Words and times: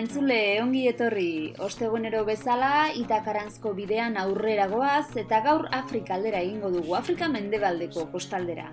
entzule 0.00 0.62
ongi 0.62 0.86
etorri, 0.88 1.52
ostegunero 1.60 2.22
bezala 2.24 2.88
itakarantzko 2.96 3.74
bidean 3.76 4.16
aurrera 4.16 4.64
goaz 4.70 5.16
eta 5.20 5.42
gaur 5.44 5.66
Afrika 5.76 6.14
aldera 6.16 6.40
egingo 6.40 6.70
dugu, 6.72 6.94
Afrika 6.96 7.28
mendebaldeko 7.28 8.06
kostaldera. 8.14 8.70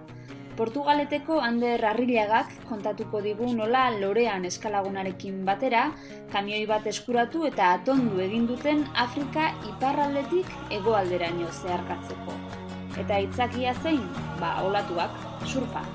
Portugaleteko 0.58 1.41
Ander 1.44 1.84
Arriliagak 1.86 2.55
kontatuko 2.70 3.20
digu 3.26 3.52
nola 3.59 3.84
lorean 4.00 4.48
eskalagunarekin 4.48 5.44
batera, 5.45 5.84
kamioi 6.31 6.63
bat 6.72 6.88
eskuratu 6.94 7.45
eta 7.52 7.73
atondu 7.75 8.23
egin 8.23 8.48
duten 8.48 8.88
Afrika 8.95 9.52
iparraldetik 9.73 10.58
hegoalderaino 10.72 11.52
zeharkatzeko. 11.52 12.39
Eta 13.03 13.22
itzakia 13.28 13.75
zein? 13.84 14.03
Ba, 14.39 14.58
olatuak, 14.66 15.23
surfa. 15.45 15.86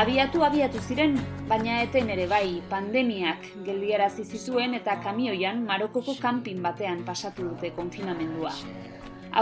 Abiatu 0.00 0.40
abiatu 0.46 0.80
ziren, 0.80 1.18
baina 1.44 1.74
eten 1.84 2.06
ere 2.08 2.24
bai 2.28 2.62
pandemiak 2.70 3.42
geldiarazi 3.66 4.22
zituen 4.24 4.72
eta 4.78 4.94
kamioian 5.04 5.58
Marokoko 5.66 6.14
kanpin 6.16 6.62
batean 6.64 7.02
pasatu 7.04 7.44
dute 7.50 7.68
konfinamendua. 7.76 8.54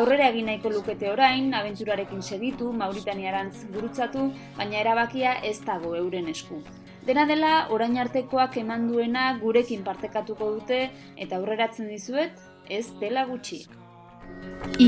Aurrera 0.00 0.26
egin 0.32 0.50
nahiko 0.50 0.72
lukete 0.72 1.12
orain, 1.12 1.52
abenturarekin 1.54 2.24
segitu, 2.26 2.72
Mauritaniarantz 2.72 3.68
gurutzatu, 3.76 4.24
baina 4.56 4.80
erabakia 4.80 5.36
ez 5.46 5.60
dago 5.68 5.94
euren 6.00 6.26
esku. 6.34 6.58
Dena 7.06 7.28
dela, 7.30 7.52
orain 7.70 7.94
artekoak 8.02 8.58
eman 8.64 8.88
duena 8.90 9.28
gurekin 9.38 9.86
partekatuko 9.86 10.50
dute 10.56 10.80
eta 11.14 11.38
aurreratzen 11.38 11.86
dizuet, 11.94 12.34
ez 12.66 12.88
dela 12.98 13.28
gutxi. 13.30 13.62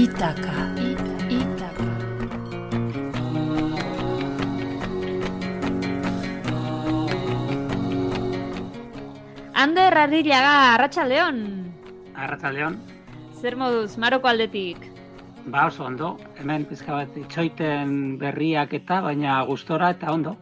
Itaka. 0.03 0.67
Itaka. 1.31 1.50
Ander 9.61 9.93
Arrilaga, 9.93 10.73
Arratxaldeon! 10.73 11.41
Arratsaldeon. 12.17 12.79
Zer 13.43 13.59
moduz, 13.61 13.99
Maroko 14.01 14.31
aldetik? 14.31 14.87
Ba 15.53 15.67
oso 15.69 15.85
ondo, 15.85 16.15
hemen 16.41 16.65
pizka 16.65 16.95
bat 16.97 17.19
itxoiten 17.21 18.17
berriak 18.23 18.73
eta 18.79 19.03
baina 19.05 19.35
gustora 19.45 19.91
eta 19.93 20.15
ondo. 20.15 20.33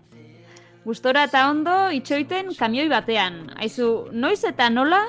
Gustora 0.85 1.27
eta 1.27 1.49
ondo 1.51 1.75
itxoiten 1.99 2.55
kamioi 2.61 2.87
batean. 2.95 3.41
Aizu, 3.59 4.07
noiz 4.15 4.39
eta 4.53 4.71
nola 4.71 5.03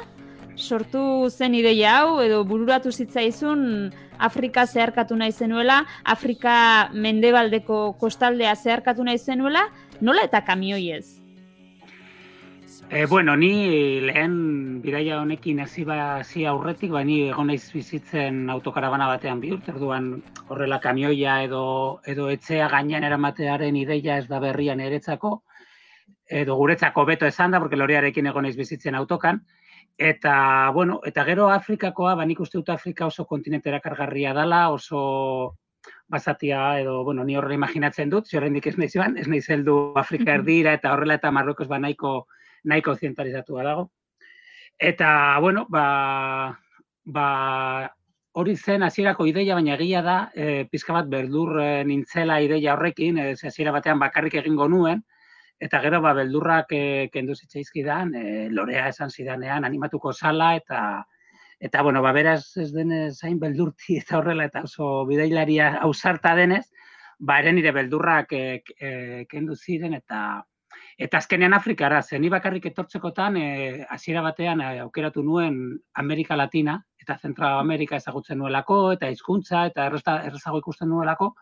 sortu 0.57 1.29
zen 1.29 1.53
ideia 1.61 1.99
hau 1.99 2.17
edo 2.25 2.41
bururatu 2.49 2.89
zitzaizun 2.89 3.93
Afrika 4.17 4.65
zeharkatu 4.65 5.21
nahi 5.21 5.37
zenuela, 5.37 5.83
Afrika 6.03 6.89
mendebaldeko 6.97 7.93
kostaldea 8.01 8.57
zeharkatu 8.57 9.05
nahi 9.05 9.21
zenuela, 9.21 9.67
nola 10.01 10.25
eta 10.25 10.41
kamioi 10.49 10.85
ez? 10.97 11.18
E, 12.91 13.05
bueno, 13.05 13.37
ni 13.37 14.01
lehen 14.01 14.81
bidaia 14.81 15.19
honekin 15.21 15.59
hasi 15.61 15.83
ba 15.85 16.17
hasi 16.17 16.45
aurretik, 16.49 16.89
ba 16.89 17.03
ni 17.03 17.19
egon 17.29 17.51
naiz 17.51 17.71
bizitzen 17.71 18.49
autokarabana 18.49 19.05
batean 19.07 19.39
bi 19.39 19.51
urte, 19.53 19.75
orduan 19.75 20.07
horrela 20.47 20.79
kamioia 20.81 21.35
edo 21.43 21.61
edo 22.03 22.31
etxea 22.33 22.67
gainean 22.71 23.05
eramatearen 23.05 23.77
ideia 23.77 24.17
ez 24.17 24.25
da 24.27 24.39
berria 24.39 24.73
niretzako 24.75 25.43
edo 26.41 26.55
guretzako 26.55 27.05
beto 27.05 27.29
esan 27.29 27.51
da, 27.51 27.59
porque 27.59 27.77
lorearekin 27.77 28.25
egon 28.25 28.47
naiz 28.47 28.55
bizitzen 28.57 28.95
autokan. 28.95 29.43
Eta, 29.97 30.71
bueno, 30.73 30.99
eta 31.05 31.23
gero 31.29 31.49
Afrikakoa, 31.53 32.15
ba 32.15 32.25
nik 32.25 32.39
uste 32.41 32.57
dut 32.57 32.69
Afrika 32.73 33.05
oso 33.05 33.25
kontinente 33.25 33.69
erakargarria 33.69 34.33
dela, 34.33 34.69
oso 34.71 35.55
basatia 36.07 36.79
edo, 36.79 37.03
bueno, 37.03 37.23
ni 37.23 37.37
horrela 37.37 37.61
imaginatzen 37.61 38.09
dut, 38.09 38.25
zorrendik 38.25 38.65
ez 38.67 38.77
naiz 38.77 38.95
ez 38.95 39.27
naiz 39.27 39.45
heldu 39.49 39.93
Afrika 39.95 40.33
erdira 40.41 40.73
eta 40.73 40.93
horrela 40.93 41.21
eta 41.21 41.31
Marrokos 41.31 41.67
ba 41.67 41.77
nahiko 42.63 42.95
zientarizatua 42.95 43.63
dago. 43.63 43.89
Eta, 44.79 45.37
bueno, 45.39 45.65
ba, 45.69 46.57
ba, 47.03 47.91
hori 48.31 48.55
zen 48.55 48.83
hasierako 48.83 49.25
ideia, 49.27 49.55
baina 49.57 49.75
egia 49.75 50.01
da, 50.05 50.17
e, 50.33 50.65
pizka 50.71 50.93
bat 50.95 51.09
beldur 51.11 51.57
e, 51.59 51.69
nintzela 51.83 52.39
ideia 52.41 52.75
horrekin, 52.75 53.17
e, 53.19 53.35
ze 53.35 53.49
hasiera 53.49 53.73
batean 53.75 53.99
bakarrik 53.99 54.37
egingo 54.41 54.69
nuen, 54.71 55.03
eta 55.59 55.81
gero 55.83 55.99
ba, 56.01 56.13
beldurrak 56.15 56.71
e, 56.71 56.83
kendu 57.11 57.35
zitzaizkidan, 57.35 58.13
e, 58.15 58.49
lorea 58.55 58.87
esan 58.93 59.11
zidanean, 59.11 59.65
animatuko 59.67 60.13
sala, 60.13 60.53
eta, 60.55 60.81
eta 61.59 61.81
bueno, 61.83 62.01
ba, 62.01 62.13
beraz 62.15 62.55
ez 62.57 62.71
denez 62.71 63.17
zain 63.17 63.39
beldurti 63.39 63.97
eta 64.01 64.19
horrela, 64.19 64.47
eta 64.47 64.63
oso 64.69 65.03
bidailaria 65.09 65.73
ausarta 65.83 66.35
denez, 66.39 66.65
ba, 67.19 67.41
ere 67.41 67.51
nire 67.53 67.75
beldurrak 67.75 68.31
e, 68.31 68.45
e, 68.79 69.25
kendu 69.29 69.59
ziren, 69.59 69.97
eta, 69.99 70.45
Eta 70.99 71.17
azkenean 71.21 71.53
Afrikara, 71.55 72.01
zen 72.03 72.19
ni 72.21 72.29
bakarrik 72.29 72.65
etortzekotan, 72.73 73.37
eh, 73.39 73.85
hasiera 73.89 74.21
batean 74.21 74.59
eh, 74.61 74.79
aukeratu 74.83 75.23
nuen 75.23 75.79
Amerika 75.95 76.35
Latina 76.35 76.73
eta 76.99 77.15
Zentrala 77.17 77.59
Amerika 77.63 77.95
ezagutzen 77.95 78.37
nuelako 78.37 78.91
eta 78.97 79.07
hizkuntza 79.09 79.65
eta 79.69 79.85
errezago 79.87 80.59
ikusten 80.59 80.89
nuelako, 80.91 81.35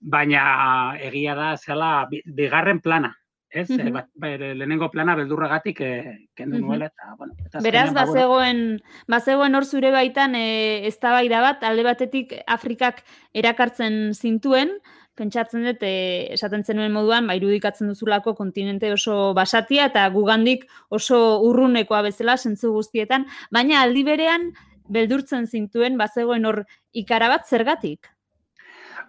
baina 0.00 0.94
egia 1.02 1.34
da 1.34 1.56
zela 1.56 2.06
bi- 2.10 2.22
bigarren 2.24 2.78
plana, 2.80 3.10
ez? 3.50 3.68
Mm 3.70 3.80
Mhm. 3.88 4.54
lehenengo 4.58 4.90
plana 4.90 5.16
beldurragatik 5.16 5.80
eh, 5.80 6.28
kendu 6.36 6.58
Mhm. 6.58 6.66
nuela 6.66 6.86
eta 6.86 7.14
bueno, 7.18 7.34
eta 7.44 7.58
Beraz, 7.60 7.92
ba, 7.92 8.04
bazegoen, 8.06 8.80
bazegoen 9.08 9.54
hor 9.56 9.64
zure 9.64 9.90
baitan 9.90 10.34
e, 10.36 10.86
eztabaida 10.86 11.40
bat, 11.40 11.64
alde 11.64 11.82
batetik 11.82 12.34
Afrikak 12.46 13.02
erakartzen 13.34 14.14
zintuen, 14.14 14.70
pentsatzen 15.18 15.66
dut, 15.66 15.82
e, 15.82 16.28
esaten 16.34 16.64
zenuen 16.64 16.94
moduan, 16.94 17.26
ba, 17.28 17.36
irudikatzen 17.38 17.90
duzulako 17.90 18.34
kontinente 18.38 18.92
oso 18.94 19.34
basatia 19.36 19.88
eta 19.90 20.06
gugandik 20.14 20.66
oso 20.94 21.18
urrunekoa 21.48 22.04
bezala, 22.08 22.38
zentzu 22.38 22.72
guztietan, 22.76 23.26
baina 23.54 23.82
aldi 23.82 24.04
berean, 24.06 24.52
beldurtzen 24.88 25.46
zintuen, 25.46 25.98
bazegoen 26.00 26.46
hor 26.48 26.62
ikara 26.96 27.28
bat 27.34 27.44
zergatik. 27.48 28.08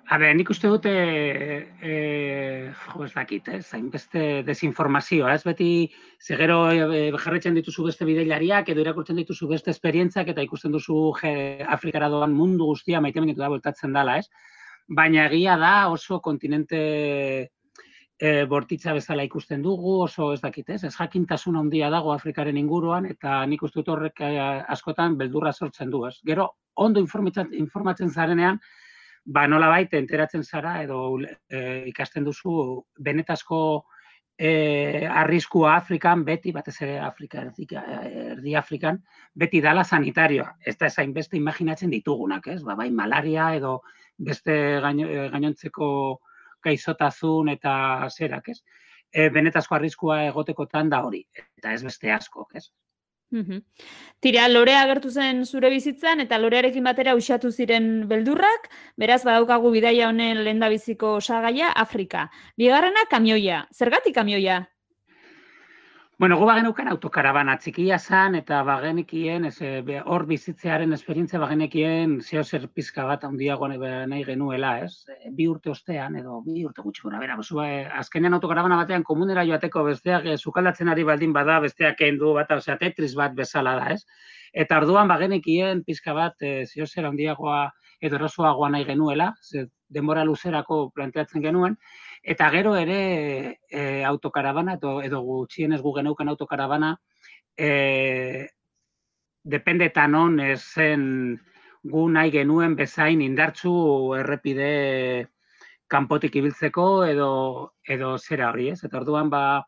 A 0.09 0.18
ber, 0.18 0.31
nik 0.34 0.50
uste 0.50 0.69
dute, 0.72 0.92
e, 1.86 1.96
jo, 2.74 3.03
ez 3.06 3.12
dakit, 3.14 3.50
ez, 3.53 3.68
hainbeste 3.78 4.42
desinformazioa, 4.48 5.36
ez 5.38 5.44
beti, 5.46 5.68
zegero 6.18 6.64
e, 6.74 7.02
jarretzen 7.14 7.53
dituzu 7.59 7.86
beste 7.86 8.08
bideilariak, 8.09 8.72
edo 8.74 8.81
irakurtzen 8.81 9.19
dituzu 9.22 9.52
beste 9.52 9.69
esperientziak, 9.69 10.31
eta 10.34 10.42
ikusten 10.42 10.74
duzu 10.74 11.12
je, 11.22 11.34
Afrikara 11.78 12.09
doan 12.09 12.34
mundu 12.34 12.72
guztia 12.72 13.03
maite 13.06 13.22
minutu 13.22 13.44
da 13.44 13.52
voltatzen 13.53 13.94
dala, 13.94 14.18
ez? 14.18 14.58
Baina 14.90 15.28
egia 15.30 15.56
da 15.62 15.74
oso 15.94 16.20
kontinente 16.20 16.80
e, 18.20 18.46
bortitza 18.50 18.94
bezala 18.98 19.24
ikusten 19.24 19.62
dugu, 19.62 20.00
oso 20.04 20.32
ez 20.34 20.42
dakit, 20.42 20.70
ez? 20.76 20.82
Jakintasun 20.96 21.60
handia 21.60 21.90
dago 21.94 22.12
Afrikaren 22.13 22.58
inguruan, 22.58 23.06
eta 23.06 23.46
nik 23.46 23.63
uste 23.63 23.80
dut 23.80 23.94
horrek 23.94 24.22
e, 24.25 24.31
askotan 24.75 25.16
beldurra 25.18 25.54
sortzen 25.54 25.94
du, 25.94 26.04
ez? 26.10 26.18
Gero, 26.25 26.50
ondo 26.75 27.00
informatzen, 27.04 28.10
zarenean, 28.10 28.60
ba 29.25 29.46
nolabait 29.48 29.94
enteratzen 29.94 30.44
zara 30.44 30.81
edo 30.84 31.19
e, 31.22 31.86
ikasten 31.92 32.25
duzu 32.25 32.84
benetazko 32.98 33.60
e, 34.39 35.06
arriskua 35.06 35.75
Afrikan, 35.75 36.24
beti, 36.24 36.53
batez 36.56 36.77
ere 36.86 36.97
Afrika, 37.03 37.41
erdi, 37.44 37.68
erdi 37.75 38.56
Afrikan, 38.56 39.01
beti 39.36 39.59
dala 39.62 39.83
sanitarioa. 39.83 40.53
Ez 40.65 40.77
da 40.80 40.88
esain 40.88 41.12
beste 41.13 41.36
imaginatzen 41.38 41.91
ditugunak, 41.91 42.47
ez? 42.47 42.62
Ba, 42.63 42.77
bai 42.80 42.88
malaria 42.95 43.50
edo 43.57 43.81
beste 44.30 44.56
gaino, 44.86 45.09
e, 45.12 45.27
gainontzeko 45.33 45.89
gaixotasun 46.63 47.51
eta 47.51 47.74
zerak, 48.09 48.47
ez? 48.56 48.62
E, 49.12 49.27
benetazko 49.33 49.75
arriskua 49.75 50.21
egotekotan 50.30 50.89
da 50.89 51.03
hori, 51.03 51.25
eta 51.59 51.74
ez 51.75 51.83
beste 51.83 52.13
asko, 52.15 52.47
ez? 52.56 52.69
Mhm. 53.31 53.62
Tira, 54.26 54.48
lorea 54.50 54.80
agertu 54.86 55.12
zen 55.14 55.44
zure 55.46 55.70
bizitzan 55.74 56.24
eta 56.24 56.40
lorearekin 56.42 56.84
batera 56.90 57.14
usatu 57.20 57.52
ziren 57.52 57.90
beldurrak, 58.10 58.70
beraz 59.04 59.20
badaukagu 59.28 59.72
bidaia 59.76 60.10
honen 60.10 60.44
lehendabiziko 60.48 61.14
osagaia 61.22 61.70
Afrika. 61.86 62.26
Bigarrena 62.58 63.06
kamioia. 63.16 63.62
Zergatik 63.81 64.16
kamioia? 64.22 64.60
Bueno, 66.19 66.36
gu 66.36 66.44
bagenuken 66.50 66.89
autokarabana 66.92 67.54
txikia 67.63 67.95
zan, 67.98 68.33
eta 68.36 68.57
bagenekien, 68.68 69.45
ez, 69.48 69.62
eh, 69.63 70.00
hor 70.13 70.25
bizitzearen 70.27 70.92
esperientzia 70.92 71.39
bagenekien 71.39 72.18
zeo 72.19 72.42
zer 72.44 72.66
pizka 72.75 73.06
bat 73.07 73.24
handiago 73.24 73.69
nahi 73.69 74.25
genuela, 74.27 74.74
ez? 74.83 75.06
Eh, 75.13 75.30
Bi 75.38 75.48
urte 75.48 75.69
ostean, 75.71 76.18
edo 76.19 76.42
bi 76.45 76.66
urte 76.68 76.83
gutxi 76.83 77.06
gora, 77.06 77.21
bera, 77.24 77.38
bozu, 77.38 77.62
eh, 77.63 77.88
azkenean 78.01 78.33
autokarabana 78.33 78.81
batean 78.81 79.04
komunera 79.04 79.45
joateko 79.48 79.86
besteak 79.86 80.27
sukaldatzen 80.38 80.89
ari 80.89 81.06
baldin 81.07 81.31
bada, 81.31 81.62
besteak 81.62 81.95
kendu 82.04 82.33
bat, 82.33 82.51
osea, 82.51 82.75
tetris 82.77 83.15
bat 83.15 83.33
bezala 83.33 83.77
da, 83.80 83.88
ez? 83.95 84.04
Eta 84.54 84.77
orduan 84.83 85.07
bagenekien 85.07 85.86
pizka 85.86 86.13
bat 86.13 86.36
eh, 86.42 86.65
zeo 86.65 86.86
zer 86.86 87.06
handiagoa 87.06 87.69
edo 88.01 88.19
erosoagoa 88.19 88.69
nahi 88.75 88.83
genuela, 88.83 89.33
ze 89.42 89.69
denbora 89.88 90.25
luzerako 90.25 90.89
planteatzen 90.92 91.42
genuen, 91.42 91.77
Eta 92.24 92.50
gero 92.51 92.75
ere 92.75 93.60
e, 93.69 94.04
autokarabana, 94.04 94.75
edo, 94.75 95.01
edo 95.01 95.21
gutxienez 95.24 95.81
gu 95.81 95.94
geneukan 95.95 96.30
autokarabana, 96.30 96.98
e, 97.57 98.48
dependeta 99.44 100.07
non 100.07 100.39
ez 100.39 100.62
zen 100.75 101.39
gu 101.83 102.10
nahi 102.12 102.31
genuen 102.31 102.75
bezain 102.75 103.21
indartzu 103.21 103.71
errepide 104.19 105.30
kanpotik 105.88 106.36
ibiltzeko 106.36 107.06
edo 107.07 107.30
edo 107.83 108.18
zera 108.18 108.51
hori, 108.51 108.69
ez? 108.75 108.83
Eta 108.83 109.00
orduan 109.00 109.30
ba 109.30 109.65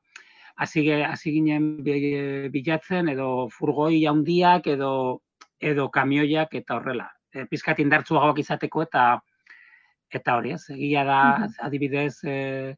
hasi 0.57 0.83
hasi 0.91 1.31
ginen 1.31 1.83
bi- 1.83 2.49
bilatzen 2.53 3.09
edo 3.09 3.47
furgoi 3.49 4.05
handiak 4.05 4.67
edo 4.67 5.21
edo 5.59 5.89
kamioiak 5.89 6.53
eta 6.55 6.77
horrela. 6.77 7.07
E, 7.33 7.45
pizkat 7.45 7.79
indartsuagoak 7.79 8.39
izateko 8.43 8.83
eta 8.83 9.21
eta 10.19 10.37
hori, 10.37 10.55
ez? 10.57 10.63
Egia 10.73 11.03
da, 11.07 11.19
adibidez, 11.67 12.23
e, 12.23 12.75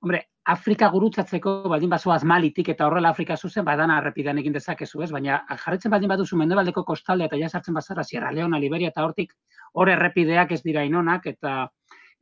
hombre, 0.00 0.26
Afrika 0.46 0.86
gurutzatzeko 0.92 1.52
baldin 1.72 1.90
bazoaz 1.90 2.22
malitik 2.22 2.68
eta 2.70 2.86
horrela 2.86 3.10
Afrika 3.10 3.36
zuzen, 3.36 3.64
badana 3.66 3.96
errepidean 3.98 4.38
egin 4.38 4.54
dezakezu, 4.54 5.02
ez? 5.02 5.10
Baina 5.10 5.40
jarretzen 5.64 5.90
baldin 5.90 6.12
baduzu 6.12 6.38
mendebaldeko 6.38 6.84
kostaldea 6.86 7.26
eta 7.26 7.40
ja 7.40 7.48
sartzen 7.48 7.74
bazara 7.74 8.04
Sierra 8.06 8.30
Leona, 8.30 8.60
Liberia 8.62 8.92
eta 8.92 9.02
hortik 9.02 9.32
hor 9.74 9.90
errepideak 9.90 10.52
ez 10.54 10.60
dira 10.62 10.84
inonak 10.86 11.26
eta 11.32 11.56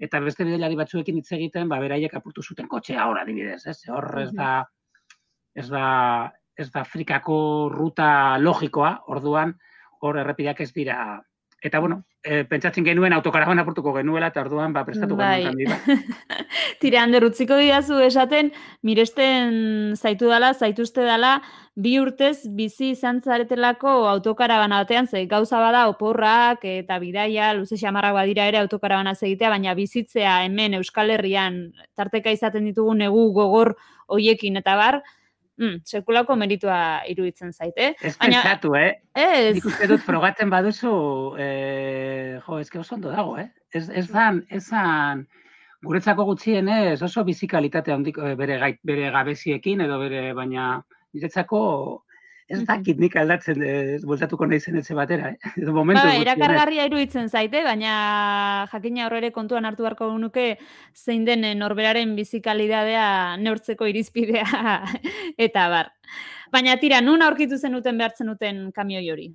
eta 0.01 0.21
beste 0.25 0.47
bidaiari 0.49 0.79
batzuekin 0.79 1.21
hitz 1.21 1.31
egiten, 1.37 1.69
ba 1.69 1.79
beraiek 1.83 2.17
apurtu 2.17 2.43
zuten 2.43 2.67
kotxea 2.69 3.05
hor 3.07 3.21
adibidez, 3.21 3.61
ez? 3.67 3.77
Hor 3.93 4.09
ez 4.23 4.31
da 4.33 4.49
ez 5.55 5.69
da 5.69 5.85
ez 6.57 6.71
da 6.71 6.81
Afrikako 6.81 7.37
ruta 7.71 8.39
logikoa, 8.39 8.95
orduan 9.13 9.55
hor 10.01 10.19
errepideak 10.23 10.61
ez 10.65 10.73
dira 10.73 10.99
Eta, 11.65 11.79
bueno, 11.81 12.05
e, 12.21 12.43
pentsatzen 12.45 12.85
genuen 12.85 13.15
autokarabana 13.17 13.63
apurtuko 13.65 13.95
genuela, 13.97 14.29
eta 14.29 14.43
orduan, 14.45 14.75
ba, 14.77 14.83
prestatu 14.85 15.17
Bai. 15.17 15.47
genuen 15.47 15.55
kandidat. 15.55 16.35
Tira, 16.83 17.01
Ander, 17.01 17.25
utziko 17.25 17.57
didazu 17.57 18.03
esaten, 18.05 18.51
miresten 18.85 19.95
zaitu 19.97 20.29
dala, 20.29 20.53
zaituzte 20.53 21.07
dala, 21.09 21.39
bi 21.75 21.95
urtez 22.03 22.51
bizi 22.53 22.91
izan 22.93 23.23
zaretelako 23.25 23.95
autokarabana 24.13 24.83
batean, 24.85 25.09
ze 25.09 25.25
gauza 25.25 25.57
bada 25.65 25.87
oporrak 25.89 26.69
eta 26.69 27.01
bidaia, 27.01 27.55
luze 27.57 27.81
xamarrak 27.81 28.13
badira 28.21 28.45
ere 28.53 28.61
autokarabana 28.61 29.17
egitea, 29.17 29.49
baina 29.57 29.73
bizitzea 29.75 30.43
hemen 30.45 30.77
Euskal 30.83 31.17
Herrian 31.17 31.73
tarteka 31.97 32.31
izaten 32.31 32.69
ditugu 32.69 32.93
negu 32.93 33.31
gogor 33.33 33.73
hoiekin 34.07 34.61
eta 34.61 34.77
bar, 34.77 35.01
mm, 35.59 35.81
sekulako 35.85 36.37
meritua 36.37 36.79
iruditzen 37.09 37.53
zaite. 37.53 37.95
Ez 38.01 38.17
Baina- 38.19 38.43
pentsatu, 38.43 38.75
eh? 38.77 38.95
Ez, 39.15 39.55
Nik 39.57 39.65
uste 39.71 39.87
dut 39.91 40.01
frogatzen 40.07 40.51
baduzu, 40.51 40.93
eh, 41.39 42.41
jo, 42.47 42.59
eske 42.59 42.79
oso 42.79 42.95
ondo 42.97 43.11
dago, 43.11 43.37
eh? 43.39 43.49
Ez, 43.75 43.89
ez 43.91 44.07
zan, 44.09 44.45
ez 44.51 44.63
zan, 44.69 45.27
guretzako 45.85 46.25
gutxienez 46.25 47.03
oso 47.03 47.25
bizikalitate 47.25 47.93
handiko 47.93 48.27
eh, 48.27 48.35
bere, 48.39 48.59
gai, 48.59 48.73
bere 48.83 49.11
gabeziekin 49.11 49.81
edo 49.85 49.99
bere, 50.01 50.33
baina 50.33 50.83
niretzako 51.13 51.61
ez 52.49 52.61
dakit 52.69 52.99
nik 53.01 53.15
aldatzen, 53.17 53.63
ez 53.65 54.03
bultatuko 54.05 54.47
nahi 54.47 54.61
zen 54.61 54.77
etxe 54.77 54.95
batera, 54.95 55.31
eh? 55.33 55.53
Edo 55.63 55.73
momentu 55.73 56.03
Ba, 56.05 56.15
erakargarria 56.21 56.85
iruditzen 56.91 57.29
zaite, 57.29 57.63
baina 57.65 58.67
jakina 58.73 59.07
horre 59.07 59.31
kontuan 59.33 59.65
hartu 59.65 59.83
beharko 59.87 60.11
nuke 60.19 60.59
zein 60.93 61.25
den 61.25 61.45
eh, 61.45 61.55
norberaren 61.55 62.13
bizikalidadea 62.17 63.37
neurtzeko 63.41 63.89
irizpidea 63.89 64.45
eta 65.49 65.69
bar. 65.73 65.93
Baina 66.53 66.77
tira, 66.79 67.01
nun 67.01 67.23
aurkitu 67.23 67.57
zenuten 67.59 67.97
behartzen 67.99 68.29
duten 68.31 68.71
kamioi 68.73 69.09
hori? 69.11 69.31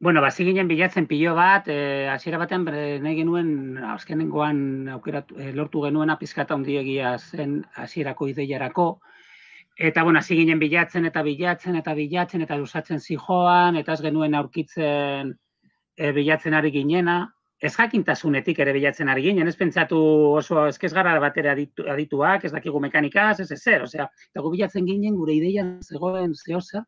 Bueno, 0.00 0.20
basi 0.22 0.44
ginen 0.46 0.68
bilatzen 0.70 1.08
pilo 1.10 1.34
bat, 1.34 1.66
eh, 1.66 2.06
hasiera 2.08 2.38
batean 2.38 2.64
bere- 2.64 3.00
nahi 3.02 3.16
genuen, 3.18 3.76
azkenengoan 3.82 4.88
aukeratu, 4.94 5.34
eh, 5.42 5.50
lortu 5.52 5.82
genuen 5.82 6.10
apizkata 6.14 6.54
handiegia 6.54 7.16
zen 7.18 7.64
hasierako 7.74 8.28
ideiarako, 8.30 9.00
Eta, 9.78 10.02
bueno, 10.02 10.18
hasi 10.18 10.34
ginen 10.34 10.58
bilatzen 10.58 11.04
eta 11.06 11.22
bilatzen 11.22 11.76
eta 11.78 11.92
bilatzen 11.94 12.42
eta 12.42 12.56
lusatzen 12.58 12.98
zijoan, 12.98 13.76
eta 13.78 13.94
ez 13.94 14.00
genuen 14.02 14.34
aurkitzen 14.34 15.28
e, 15.94 16.08
bilatzen 16.16 16.56
ari 16.58 16.72
ginena. 16.74 17.18
Ez 17.62 17.70
jakintasunetik 17.76 18.58
ere 18.64 18.72
bilatzen 18.74 19.10
ari 19.12 19.22
ginen, 19.28 19.46
ez 19.46 19.54
pentsatu 19.58 20.00
oso, 20.40 20.64
ez 20.66 20.78
ez 20.82 20.90
gara 20.96 21.14
batera 21.22 21.52
aditu, 21.54 21.86
adituak, 21.94 22.44
ez 22.44 22.52
dakigu 22.56 22.80
mekanikaz, 22.80 23.38
ez 23.44 23.50
ezer, 23.54 23.84
osea, 23.86 24.08
eta 24.32 24.42
gu 24.42 24.50
bilatzen 24.56 24.86
ginen 24.86 25.14
gure 25.14 25.38
ideian 25.38 25.72
zegoen 25.82 26.34
zehozer, 26.34 26.82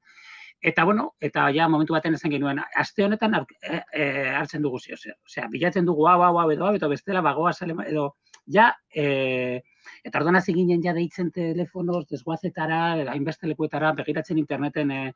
eta 0.73 0.85
bueno, 0.85 1.13
eta 1.21 1.47
ja 1.55 1.69
momentu 1.69 1.95
baten 1.95 2.19
esan 2.19 2.35
genuen, 2.35 2.59
aste 2.75 3.07
honetan 3.07 3.39
e, 3.39 3.83
e, 3.95 4.11
hartzen 4.43 4.67
dugu 4.67 4.83
zehozer. 4.83 5.15
Osea, 5.31 5.47
bilatzen 5.55 5.87
dugu 5.87 6.11
hau, 6.11 6.21
hau, 6.27 6.37
hau, 6.43 6.51
edo, 6.51 6.67
hau, 6.67 6.75
edo 6.75 6.91
bestela 6.91 7.23
bagoa 7.23 7.53
sale, 7.53 7.79
edo, 7.87 8.11
ja, 8.51 8.73
e, 8.93 9.63
Eta 10.05 10.21
orduan 10.21 10.39
hasi 10.39 10.55
ginen 10.57 10.83
ja 10.85 10.95
deitzen 10.97 11.31
telefonoz, 11.35 12.07
desguazetara, 12.11 12.81
hainbeste 13.13 13.49
lekuetara, 13.51 13.93
begiratzen 13.99 14.39
interneten 14.41 14.93
eh, 14.95 15.07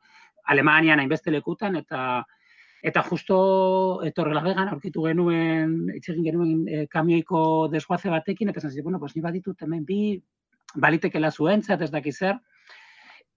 Alemanian 0.53 1.01
hainbeste 1.01 1.33
lekutan, 1.33 1.77
eta 1.81 2.23
eta 2.85 3.01
justo 3.01 3.35
etorrela 4.05 4.43
began 4.45 4.67
aurkitu 4.69 5.07
genuen, 5.07 5.71
hitz 5.95 6.05
egin 6.11 6.25
genuen 6.27 6.51
eh, 6.69 6.83
kamioiko 6.91 7.39
desguaze 7.73 8.11
batekin, 8.13 8.51
eta 8.51 8.61
esan 8.61 8.75
bueno, 8.83 8.99
pues 8.99 9.15
ni 9.15 9.23
baditut 9.23 9.63
hemen 9.65 9.85
bi, 9.85 10.19
balitekela 10.75 11.31
zuentzat, 11.31 11.81
ez 11.81 11.89
dakiz 11.89 12.17
zer, 12.19 12.37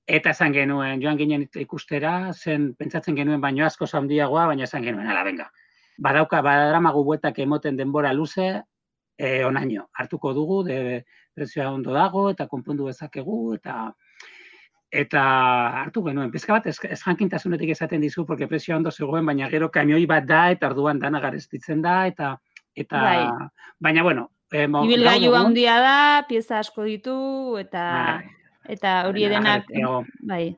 eta 0.05 0.35
esan 0.37 0.53
genuen, 0.53 1.01
joan 1.01 1.17
ginen 1.17 1.47
ikustera, 1.65 2.35
zen 2.35 2.75
pentsatzen 2.77 3.17
genuen 3.17 3.41
baino 3.41 3.65
asko 3.65 3.89
handiagoa, 3.89 4.47
baina 4.53 4.69
esan 4.69 4.85
genuen, 4.85 5.09
ala, 5.09 5.25
venga, 5.25 5.49
badauka, 5.97 6.43
badaramagu 6.45 7.05
buetak 7.05 7.39
emoten 7.39 7.81
denbora 7.81 8.13
luze, 8.13 8.51
e, 9.19 9.45
onaino, 9.45 9.89
hartuko 9.93 10.33
dugu, 10.33 10.63
de 10.65 11.05
prezioa 11.35 11.73
ondo 11.75 11.93
dago, 11.93 12.29
eta 12.31 12.47
konpondu 12.47 12.87
dezakegu, 12.87 13.55
eta 13.59 13.93
eta 14.89 15.23
hartu 15.83 16.01
genuen. 16.07 16.31
Pizka 16.33 16.55
bat, 16.55 16.67
ez, 16.71 16.79
ez 16.89 17.01
jankintasunetik 17.03 17.75
esaten 17.75 18.01
dizu, 18.01 18.25
porque 18.25 18.49
prezioa 18.49 18.79
ondo 18.79 18.91
zegoen, 18.91 19.27
baina 19.27 19.51
gero 19.53 19.69
kamioi 19.75 20.07
bat 20.09 20.25
da, 20.25 20.47
eta 20.55 20.71
orduan 20.71 21.03
dana 21.03 21.21
garestitzen 21.21 21.83
da, 21.85 22.07
eta 22.09 22.37
eta 22.79 23.03
Bai. 23.03 23.49
baina 23.83 24.03
bueno, 24.07 24.29
eh, 24.53 24.69
Ibilgailu 24.69 25.35
handia 25.35 25.81
da, 25.83 25.99
pieza 26.29 26.61
asko 26.63 26.87
ditu, 26.87 27.19
eta 27.59 27.85
Bai, 27.91 28.31
eta 28.77 28.95
hori 29.09 29.27
denak, 29.29 29.67
bai. 30.23 30.57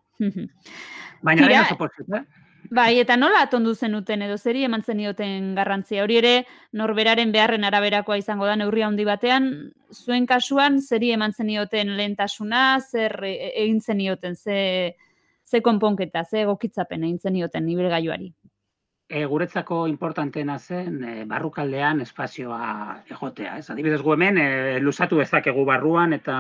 Baina 1.25 1.49
Tira, 1.49 2.25
Bai, 2.70 3.00
eta 3.02 3.16
nola 3.18 3.40
atondu 3.42 3.72
zenuten 3.74 4.22
edo 4.22 4.36
zeri 4.38 4.62
eman 4.62 4.84
zenioten 4.86 5.54
garrantzia? 5.56 6.04
Hori 6.04 6.20
ere 6.20 6.34
norberaren 6.72 7.32
beharren 7.34 7.66
araberakoa 7.66 8.20
izango 8.20 8.46
da 8.46 8.54
neurri 8.56 8.84
handi 8.86 9.04
batean, 9.04 9.48
zuen 9.90 10.26
kasuan 10.26 10.78
zeri 10.80 11.10
eman 11.16 11.34
zenioten 11.34 11.96
lehentasuna, 11.96 12.78
zer 12.80 13.16
e- 13.26 13.50
egin 13.64 13.80
zenioten, 13.80 14.36
ze 14.36 14.94
ze 15.50 15.60
konponketa, 15.60 16.22
ze 16.24 16.44
egokitzapen 16.44 17.02
egin 17.02 17.18
zenioten 17.18 17.68
ibilgailuari. 17.68 18.32
e, 19.10 19.24
guretzako 19.26 19.88
importantena 19.90 20.58
zen 20.58 21.02
e, 21.02 21.24
barrukaldean 21.26 22.00
espazioa 22.04 23.02
egotea. 23.10 23.56
Ez? 23.58 23.70
Adibidez 23.74 24.00
gu 24.06 24.14
hemen 24.14 24.38
e, 24.38 24.78
luzatu 24.80 25.18
dezakegu 25.18 25.64
barruan 25.66 26.12
eta 26.12 26.36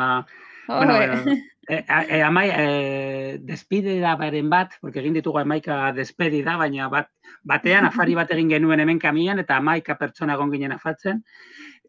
bueno, 0.68 0.94
Oi. 0.94 1.40
E, 1.68 1.84
e, 1.86 2.22
amai, 2.22 2.48
e, 2.50 3.38
despedida 3.42 4.14
beren 4.16 4.48
bat, 4.50 4.72
porque 4.80 5.00
egin 5.00 5.14
ditugu 5.14 5.38
amaika 5.38 5.92
despedida, 5.92 6.56
baina 6.56 6.88
bat, 6.88 7.08
batean 7.44 7.84
afari 7.86 8.14
bat 8.14 8.30
egin 8.32 8.48
genuen 8.48 8.80
hemen 8.80 8.98
kamian 8.98 9.38
eta 9.38 9.56
amaika 9.56 9.96
pertsona 9.98 10.34
egon 10.34 10.50
ginen 10.52 10.72
afaltzen. 10.72 11.22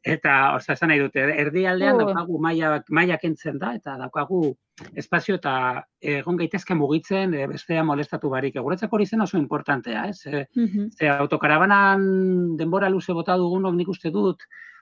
Eta, 0.03 0.55
osea, 0.55 0.73
esan 0.73 0.89
nahi 0.89 0.99
dute, 0.99 1.21
erdialdean 1.43 1.93
Oh. 1.95 1.97
daukagu 2.07 2.39
maila, 2.41 2.83
maila 2.89 3.17
kentzen 3.21 3.59
da, 3.59 3.75
eta 3.75 3.97
daukagu 3.97 4.55
espazio 4.97 5.35
eta 5.35 5.83
egon 6.01 6.37
gaitezke 6.37 6.73
mugitzen 6.73 7.33
e, 7.37 7.45
bestea 7.47 7.83
molestatu 7.83 8.29
barik. 8.29 8.55
Guretzako 8.57 8.95
hori 8.97 9.05
zen 9.05 9.21
oso 9.21 9.37
importantea, 9.37 10.07
ez? 10.09 10.25
E, 10.25 10.47
Mhm. 10.55 10.89
Ze 10.97 11.07
autokarabanan 11.09 12.57
denbora 12.57 12.89
luze 12.89 13.13
bota 13.13 13.37
dugunok 13.37 13.75
nik 13.75 13.87
uste 13.89 14.09
dut, 14.09 14.41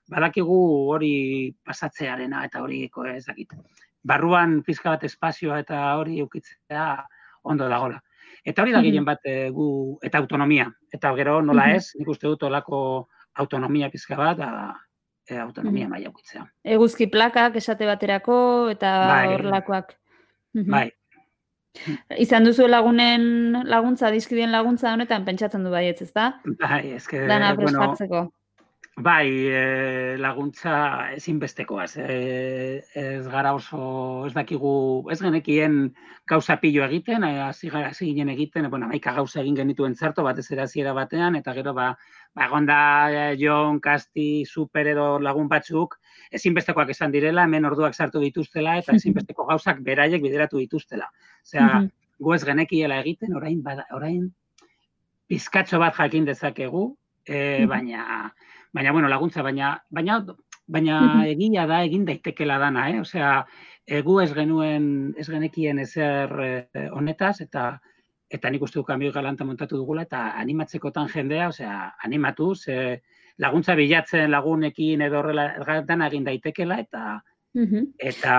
badakigu 0.10 0.89
hori 0.93 1.53
pasatzearena 1.65 2.46
eta 2.46 2.62
hori 2.63 2.89
ez 3.15 3.25
dakit. 3.25 3.51
Barruan 4.03 4.63
pizka 4.63 4.89
bat 4.91 5.03
espazioa 5.03 5.59
eta 5.59 5.95
hori 5.97 6.19
eukitzea 6.19 7.05
ondo 7.43 7.67
dagola. 7.69 7.99
Eta 8.45 8.61
hori 8.61 8.71
da 8.71 8.79
Mhm. 8.79 8.85
gehien 8.85 9.05
bat 9.05 9.19
e, 9.25 9.49
gu, 9.49 9.99
eta 10.01 10.17
autonomia. 10.17 10.71
Eta 10.91 11.13
gero 11.15 11.41
nola 11.41 11.65
Mhm. 11.67 11.75
ez, 11.75 11.91
nik 11.99 12.07
uste 12.07 12.27
dut 12.27 12.43
olako 12.43 13.07
autonomia 13.35 13.89
pizka 13.89 14.15
bat, 14.15 14.37
da, 14.37 14.75
e, 15.27 15.37
autonomia 15.37 15.85
Mhm. 15.85 15.89
maila 15.91 16.07
eukitzea. 16.07 16.45
Eguzki 16.63 17.07
plakak 17.07 17.55
esate 17.55 17.85
baterako 17.85 18.69
eta 18.69 19.07
Bai. 19.07 19.27
horrelakoak. 19.33 19.95
Mhm. 20.53 20.71
Bai, 20.71 20.91
Izan 22.17 22.43
duzu 22.43 22.67
lagunen 22.67 23.53
laguntza, 23.69 24.09
dizkidien 24.11 24.51
laguntza 24.51 24.91
honetan 24.91 25.23
pentsatzen 25.23 25.63
du 25.63 25.69
baietz, 25.69 26.01
ezta? 26.01 26.41
Bai, 26.43 26.93
eske, 26.93 27.27
Dana 27.27 27.53
bueno. 27.53 27.95
Bai, 28.99 29.29
e, 29.47 30.17
laguntza 30.19 31.11
ezinbestekoaz. 31.15 31.95
E, 32.03 32.83
ez 32.99 33.27
gara 33.31 33.53
oso, 33.55 34.25
ez 34.27 34.33
dakigu, 34.35 35.07
ez 35.11 35.21
genekien 35.21 35.77
gauza 36.27 36.57
pilo 36.59 36.83
egiten, 36.83 37.23
e, 37.23 37.39
hasi 37.41 37.69
hasi 37.71 38.09
ginen 38.09 38.29
egiten, 38.35 38.65
e, 38.65 38.69
bueno, 38.69 38.85
amaika 38.89 39.13
gauza 39.15 39.39
egin 39.41 39.55
genituen 39.55 39.95
zerto, 39.95 40.23
batez 40.27 40.49
ere 40.51 40.65
hasiera 40.65 40.93
batean, 40.93 41.37
eta 41.39 41.53
gero, 41.55 41.73
ba, 41.73 41.93
ba 42.35 42.45
egonda 42.49 42.79
e, 43.11 43.23
Jon, 43.39 43.79
Kasti, 43.79 44.43
Super 44.45 44.91
edo 44.91 45.07
lagun 45.19 45.47
batzuk, 45.47 45.95
ezinbestekoak 46.31 46.91
esan 46.91 47.15
direla, 47.15 47.47
hemen 47.47 47.65
orduak 47.71 47.95
sartu 47.95 48.19
dituztela, 48.19 48.77
eta 48.83 48.97
ezinbesteko 48.99 49.47
gauzak 49.47 49.79
beraiek 49.85 50.21
bideratu 50.21 50.59
dituztela. 50.59 51.09
Osea, 51.45 51.79
Mhm. 51.79 51.89
gu 52.19 52.33
ez 52.35 52.43
genekiela 52.43 52.99
egiten, 52.99 53.33
orain, 53.35 53.63
bada, 53.63 53.87
orain 53.95 54.33
pizkatxo 55.27 55.79
bat 55.79 55.95
jakin 55.95 56.25
dezakegu, 56.25 56.97
e, 57.25 57.65
baina, 57.65 58.33
baina, 58.73 58.91
bueno, 58.91 59.09
laguntza, 59.09 59.41
baina, 59.41 59.73
baina, 59.89 60.19
baina 60.67 60.99
egia 61.27 61.65
da, 61.67 61.83
egin 61.83 62.05
daitekela 62.05 62.59
dana, 62.61 62.89
eh? 62.89 62.99
Osea, 63.01 63.45
e, 63.85 64.01
gu 64.05 64.19
ez 64.21 64.31
genuen, 64.33 65.13
ez 65.17 65.27
genekien 65.29 65.79
ezer 65.79 66.35
eh, 66.45 66.89
honetaz, 66.93 67.39
eta 67.41 67.71
eta 68.29 68.49
nik 68.53 68.61
uste 68.61 68.77
du 68.77 68.83
kamioi 68.85 69.11
galanta 69.11 69.45
montatu 69.45 69.79
dugula, 69.79 70.03
eta 70.05 70.35
animatzekotan 70.38 71.09
jendea, 71.09 71.47
osea, 71.49 71.95
animatu, 72.05 72.53
ze 72.55 73.01
laguntza 73.41 73.73
bilatzen 73.75 74.29
lagunekin 74.29 75.01
edo 75.01 75.23
horrela 75.23 75.81
dana 75.88 76.07
egin 76.11 76.27
daitekela, 76.27 76.77
eta 76.79 77.23
eta 77.97 78.33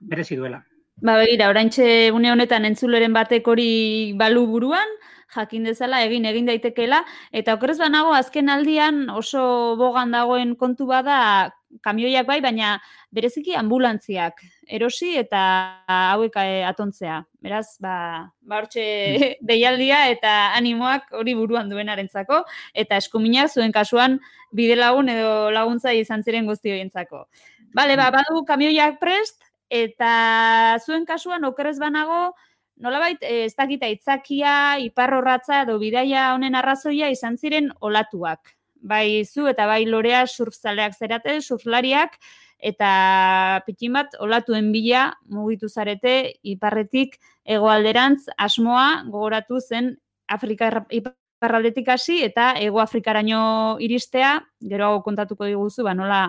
berezi 0.00 0.36
duela. 0.36 0.64
Ba, 1.02 1.16
begira, 1.20 1.48
oraintxe 1.50 2.10
une 2.10 2.32
honetan 2.32 2.66
entzuleren 2.66 3.12
batek 3.14 3.46
hori 3.48 4.14
balu 4.18 4.42
buruan, 4.50 4.96
jakin 5.34 5.64
dezala 5.64 6.02
egin 6.04 6.24
egin 6.26 6.46
daitekeela 6.46 7.02
eta 7.32 7.54
okerrez 7.54 7.78
banago 7.78 8.14
azken 8.14 8.48
aldian 8.48 9.08
oso 9.10 9.76
bogan 9.76 10.12
dagoen 10.12 10.56
kontu 10.56 10.86
bada 10.86 11.52
kamioiak 11.80 12.26
bai, 12.26 12.40
baina 12.44 12.74
bereziki 13.14 13.54
ambulantziak 13.56 14.42
erosi 14.68 15.14
eta 15.16 15.40
hauek 15.88 16.36
eh, 16.42 16.66
atontzea. 16.68 17.22
Beraz, 17.42 17.78
ba, 17.80 18.28
ba 18.42 18.60
hortxe 18.60 18.84
deialdia 19.50 20.04
eta 20.12 20.52
animoak 20.58 21.08
hori 21.16 21.34
buruan 21.38 21.72
duenarentzako 21.72 22.42
eta 22.74 23.00
eskuminak 23.00 23.50
zuen 23.52 23.72
kasuan 23.72 24.18
bide 24.52 24.76
lagun 24.76 25.08
edo 25.08 25.50
laguntza 25.54 25.94
izan 25.96 26.22
ziren 26.22 26.46
guzti 26.46 26.74
horientzako. 26.74 27.26
Bale, 27.72 27.96
ba, 27.96 28.10
badu 28.12 28.44
kamioiak 28.44 28.98
prest, 29.00 29.40
eta 29.72 30.76
zuen 30.84 31.06
kasuan 31.08 31.44
okerrez 31.48 31.78
banago, 31.80 32.34
nolabait 32.80 33.18
eh, 33.22 33.44
ez 33.46 33.54
dakita 33.56 33.88
itzakia, 33.90 34.78
iparrorratza 34.82 35.62
edo 35.66 35.78
bidaia 35.82 36.32
honen 36.34 36.54
arrazoia 36.54 37.10
izan 37.10 37.36
ziren 37.36 37.70
olatuak. 37.80 38.56
Bai 38.82 39.24
zu 39.24 39.46
eta 39.46 39.66
bai 39.66 39.84
lorea 39.86 40.24
surfzaleak 40.26 40.96
zerate, 40.98 41.40
surflariak, 41.40 42.18
eta 42.62 43.62
pitin 43.66 43.98
bat 43.98 44.14
olatuen 44.22 44.70
bila 44.72 45.10
mugitu 45.30 45.68
zarete 45.68 46.38
iparretik 46.46 47.18
hegoalderantz 47.44 48.30
asmoa 48.38 49.02
gogoratu 49.10 49.58
zen 49.60 49.96
Afrika 50.30 50.70
iparraldetik 50.94 51.88
hasi 51.90 52.20
eta 52.22 52.52
hego 52.54 52.80
Afrikaraino 52.80 53.76
iristea, 53.82 54.36
geroago 54.62 55.02
kontatuko 55.02 55.48
diguzu, 55.50 55.82
ba 55.82 55.94
nola 55.94 56.28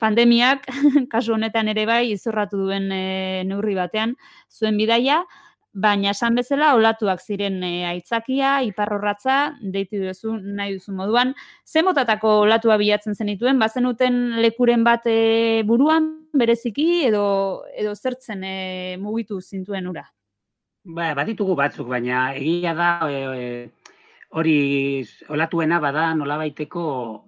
pandemiak 0.00 0.64
kasu 1.12 1.34
honetan 1.36 1.68
ere 1.68 1.84
bai 1.86 2.04
izorratu 2.14 2.64
duen 2.64 2.88
e, 2.92 3.44
neurri 3.44 3.76
batean 3.76 4.16
zuen 4.48 4.78
bidaia, 4.80 5.20
baina 5.78 6.10
esan 6.10 6.34
bezala 6.38 6.72
olatuak 6.76 7.22
ziren 7.22 7.62
e, 7.62 7.72
aitzakia, 7.86 8.58
iparrorratza, 8.66 9.38
deitu 9.62 10.00
duzu 10.02 10.34
nahi 10.42 10.76
duzu 10.76 10.94
moduan. 10.96 11.34
Ze 11.64 11.82
motatako 11.86 12.40
olatua 12.44 12.78
bilatzen 12.80 13.14
zenituen, 13.14 13.58
bazenuten 13.62 14.38
lekuren 14.42 14.84
bat 14.84 15.06
e, 15.06 15.62
buruan 15.68 16.10
bereziki 16.34 17.04
edo 17.08 17.24
edo 17.76 17.94
zertzen 17.94 18.44
e, 18.44 18.96
mugitu 19.00 19.40
zintuen 19.40 19.86
ura? 19.90 20.04
Ba, 20.88 21.12
baditugu 21.14 21.54
batzuk, 21.58 21.88
baina 21.90 22.32
egia 22.34 22.74
da 22.74 22.90
e, 23.10 23.22
e, 23.38 23.94
hori 24.38 24.58
olatuena 25.32 25.78
bada 25.80 26.10
nolabaiteko 26.16 26.82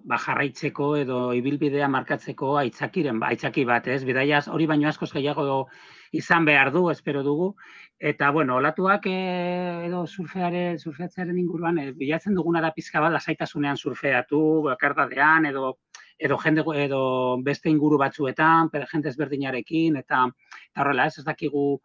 ba, 0.05 0.19
jarraitzeko 0.21 0.95
edo 1.01 1.21
ibilbidea 1.37 1.87
markatzeko 1.89 2.57
aitzakiren, 2.61 3.19
ba, 3.21 3.31
aitzaki 3.33 3.65
bat, 3.65 3.87
ez? 3.87 4.03
Bidaiaz 4.05 4.47
hori 4.49 4.67
baino 4.69 4.89
askoz 4.89 5.11
gehiago 5.13 5.65
izan 6.11 6.45
behar 6.45 6.71
du, 6.71 6.89
espero 6.91 7.23
dugu. 7.23 7.55
Eta, 7.99 8.31
bueno, 8.31 8.57
olatuak 8.57 9.05
e, 9.07 9.85
edo 9.87 10.05
surfeare, 10.07 10.77
surfeatzearen 10.79 11.37
inguruan, 11.39 11.77
e, 11.79 11.91
bilatzen 11.97 12.35
duguna 12.35 12.61
da 12.61 12.73
pizka 12.75 12.99
bat 12.99 13.13
lasaitasunean 13.13 13.77
surfeatu, 13.77 14.41
bakardadean, 14.67 15.47
edo 15.51 15.77
edo 16.21 16.37
jende 16.37 16.61
edo 16.77 17.01
beste 17.41 17.69
inguru 17.69 17.97
batzuetan, 17.97 18.69
per 18.69 18.85
jende 18.91 19.09
ezberdinarekin, 19.09 19.95
eta, 19.97 20.27
eta 20.69 20.83
horrela, 20.83 21.07
ez, 21.09 21.17
ez 21.17 21.25
dakigu 21.25 21.81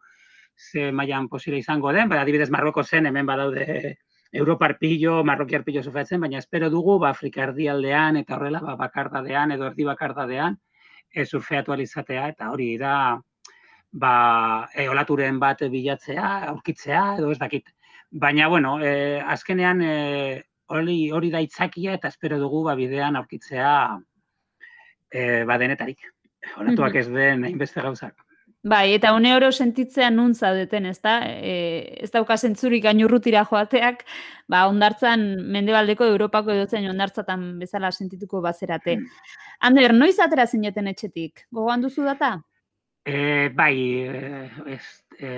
ze 0.57 0.91
mailan 0.91 1.27
posible 1.29 1.57
izango 1.57 1.93
den, 1.93 2.09
bera 2.09 2.21
adibidez 2.21 2.49
Marroko 2.53 2.83
zen, 2.83 3.07
hemen 3.09 3.25
badaude 3.25 3.97
Europar 4.31 4.77
pillo, 4.77 5.23
Marrokiar 5.23 5.63
pillo 5.63 5.81
surfeatzen, 5.83 6.21
baina 6.21 6.37
espero 6.37 6.69
dugu, 6.69 6.99
ba, 6.99 7.09
Afrika 7.15 7.43
erdialdean, 7.47 8.17
eta 8.21 8.35
horrela, 8.35 8.61
ba, 8.61 8.75
bakardadean, 8.75 9.55
edo 9.55 9.69
erdi 9.71 9.87
bakardadean, 9.87 10.59
e, 11.09 11.25
surfeatu 11.25 11.73
alizatea, 11.73 12.27
eta 12.35 12.51
hori 12.51 12.75
da, 12.77 12.95
ba, 13.91 14.69
e, 14.73 14.87
olaturen 14.89 15.39
bat 15.39 15.63
bilatzea, 15.71 16.27
aurkitzea, 16.51 17.03
edo 17.17 17.31
ez 17.31 17.39
dakit. 17.39 17.71
Baina, 18.11 18.47
bueno, 18.47 18.77
e, 18.81 19.19
azkenean, 19.19 19.81
e, 19.81 20.43
hori, 20.67 20.99
hori 21.11 21.31
da 21.31 21.41
itzakia, 21.43 21.95
eta 21.97 22.11
espero 22.11 22.39
dugu, 22.39 22.63
ba, 22.67 22.75
bidean 22.75 23.15
aurkitzea, 23.15 23.73
e, 25.11 25.43
ba, 25.47 25.57
denetarik. 25.57 26.07
Olatuak 26.57 26.95
ez 26.95 27.07
den, 27.09 27.43
hainbeste 27.47 27.81
gauzak. 27.81 28.15
Bai, 28.67 28.93
eta 28.97 29.13
une 29.13 29.33
oro 29.35 29.51
sentitzea 29.51 30.09
nun 30.11 30.33
zaudeten, 30.35 30.87
ezta? 30.89 31.19
E, 31.23 31.99
ez 32.03 32.09
dauka 32.11 32.35
zentzurik 32.37 32.83
gainurrutira 32.83 33.45
joateak, 33.47 34.03
ba, 34.51 34.65
ondartzan 34.67 35.23
mendebaldeko 35.53 36.07
Europako 36.09 36.51
edotzen 36.51 36.89
ondartzatan 36.89 37.47
bezala 37.61 37.91
sentituko 37.91 38.41
bazerate. 38.41 38.97
Ander, 39.69 39.93
noiz 39.95 40.17
atera 40.19 40.47
zineten 40.47 40.89
etxetik? 40.91 41.45
Gogoan 41.51 41.85
duzu 41.85 42.03
data? 42.03 42.35
E, 43.07 43.49
bai, 43.55 44.03
e, 44.03 44.51
ez, 44.67 44.83
e, 45.15 45.29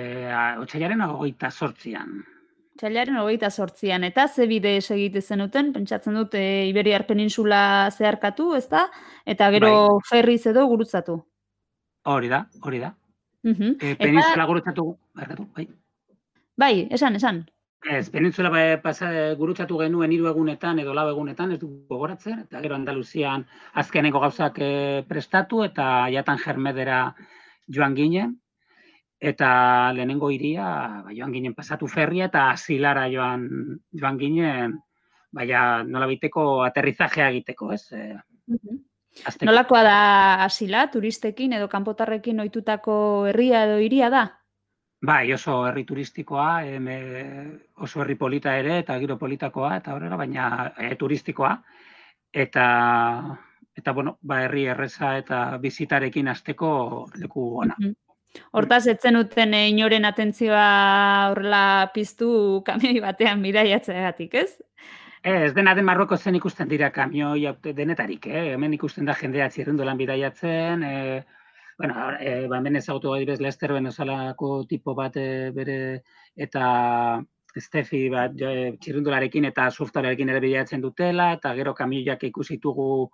otxailaren 0.58 1.04
agoita 1.06 1.52
sortzian. 1.54 2.16
Txailaren 2.80 3.20
hogeita 3.20 3.50
sortzian, 3.50 4.02
eta 4.08 4.24
ze 4.26 4.48
bide 4.50 4.72
segite 4.80 5.22
zenuten, 5.22 5.68
pentsatzen 5.76 6.18
dut 6.18 6.34
e, 6.34 6.66
Iberiar 6.66 7.04
Peninsula 7.06 7.60
zeharkatu, 7.92 8.48
ezta? 8.58 8.88
Eta 9.22 9.52
gero 9.54 9.70
Bai. 9.86 10.02
ferriz 10.08 10.40
edo 10.50 10.66
gurutzatu. 10.66 11.18
Hori 12.10 12.32
da, 12.32 12.42
hori 12.64 12.82
da. 12.82 12.90
Mhm. 13.44 13.76
E, 13.78 13.94
Eta, 13.94 14.02
peninsula 14.02 14.50
gurutzatu, 14.50 14.90
barkatu, 15.14 15.46
bai. 15.54 15.68
bai, 16.56 16.74
esan, 16.90 17.22
esan. 17.22 17.44
Ez, 17.86 18.10
peninsula 18.10 18.50
bai, 18.50 18.64
pasa, 18.82 19.12
gurutzatu 19.38 19.78
genuen 19.78 20.10
hiru 20.10 20.26
egunetan 20.32 20.82
edo 20.82 20.92
lau 20.92 21.06
egunetan, 21.12 21.52
ez 21.54 21.60
du 21.60 21.70
gogoratzen, 21.88 22.48
eta 22.48 22.60
gero 22.64 22.74
Andaluzian 22.74 23.46
azkeneko 23.74 24.26
gauzak 24.26 24.58
e, 24.58 25.04
prestatu, 25.06 25.62
eta 25.70 26.08
jatan 26.10 26.42
germedera 26.42 27.04
joan 27.70 27.94
ginen, 27.96 28.34
eta 29.20 29.92
lehenengo 29.92 30.30
hiria 30.32 30.66
ba, 31.04 31.14
joan 31.16 31.32
ginen 31.32 31.54
pasatu 31.54 31.88
ferria, 31.88 32.30
eta 32.30 32.48
asilara 32.54 33.06
joan, 33.12 33.46
joan 33.92 34.18
ginen, 34.18 34.78
baina 35.32 35.84
nola 35.84 36.08
biteko 36.10 36.62
aterrizajea 36.66 37.28
egiteko, 37.30 37.72
ez? 37.76 37.84
E, 37.92 38.16
azteko. 39.24 39.48
Nolakoa 39.50 39.82
da 39.86 39.98
asila, 40.46 40.86
turistekin 40.92 41.54
edo 41.58 41.68
kanpotarrekin 41.68 42.40
ohitutako 42.40 42.94
herria 43.30 43.64
edo 43.68 43.78
hiria 43.84 44.10
da? 44.10 44.26
Bai, 45.00 45.32
oso 45.32 45.62
herri 45.64 45.86
turistikoa, 45.88 46.48
em, 46.68 46.88
e, 46.88 47.22
oso 47.80 48.02
herri 48.02 48.18
polita 48.20 48.56
ere, 48.60 48.80
eta 48.82 48.98
giro 49.00 49.16
politakoa, 49.20 49.76
eta 49.80 49.94
horrela, 49.94 50.18
baina 50.20 50.72
e, 50.76 50.90
turistikoa. 51.00 51.54
Eta, 52.30 52.66
eta 53.80 53.96
bueno, 53.96 54.18
ba, 54.22 54.44
herri 54.44 54.66
erreza 54.74 55.16
eta 55.18 55.40
bizitarekin 55.62 56.28
hasteko 56.28 56.70
leku 57.16 57.50
ona. 57.64 57.76
Mhm. 57.78 57.96
Hortaz, 58.54 58.84
etzen 58.86 59.18
uten 59.18 59.54
eh, 59.58 59.68
inoren 59.72 60.06
atentzioa 60.06 60.66
horrela 61.32 61.90
piztu 61.94 62.30
kamioi 62.66 63.00
batean 63.02 63.42
bidaiatzeagatik, 63.42 64.36
ez? 64.44 64.50
Ez, 65.22 65.50
dena 65.56 65.74
den 65.76 65.84
Marroko 65.84 66.16
zen 66.16 66.38
ikusten 66.38 66.68
dira 66.68 66.88
kamioi 66.94 67.42
denetarik, 67.76 68.26
eh? 68.26 68.44
hemen 68.54 68.72
ikusten 68.78 69.04
da 69.04 69.16
jendea 69.18 69.50
txirrindulan 69.52 69.98
bidaiatzen, 69.98 70.84
e, 70.86 70.94
bueno, 71.76 72.06
e, 72.20 72.46
ba, 72.48 72.56
hemen 72.56 72.80
ezagutu 72.80 73.12
adibidez 73.12 73.40
Lester 73.44 73.74
Benozalako 73.76 74.64
tipo 74.70 74.94
bat 74.94 75.18
e, 75.20 75.50
bere 75.56 75.76
eta 76.36 77.20
Steffi 77.58 78.06
bat 78.08 78.32
jo, 78.38 78.48
e, 78.48 78.72
txirrindularekin 78.80 79.50
eta 79.50 79.68
surftalarekin 79.70 80.32
ere 80.32 80.40
bidaiatzen 80.46 80.80
dutela, 80.86 81.32
eta 81.36 81.52
gero 81.58 81.74
kamioiak 81.74 82.24
ikusi 82.30 82.56
ditugu 82.56 83.10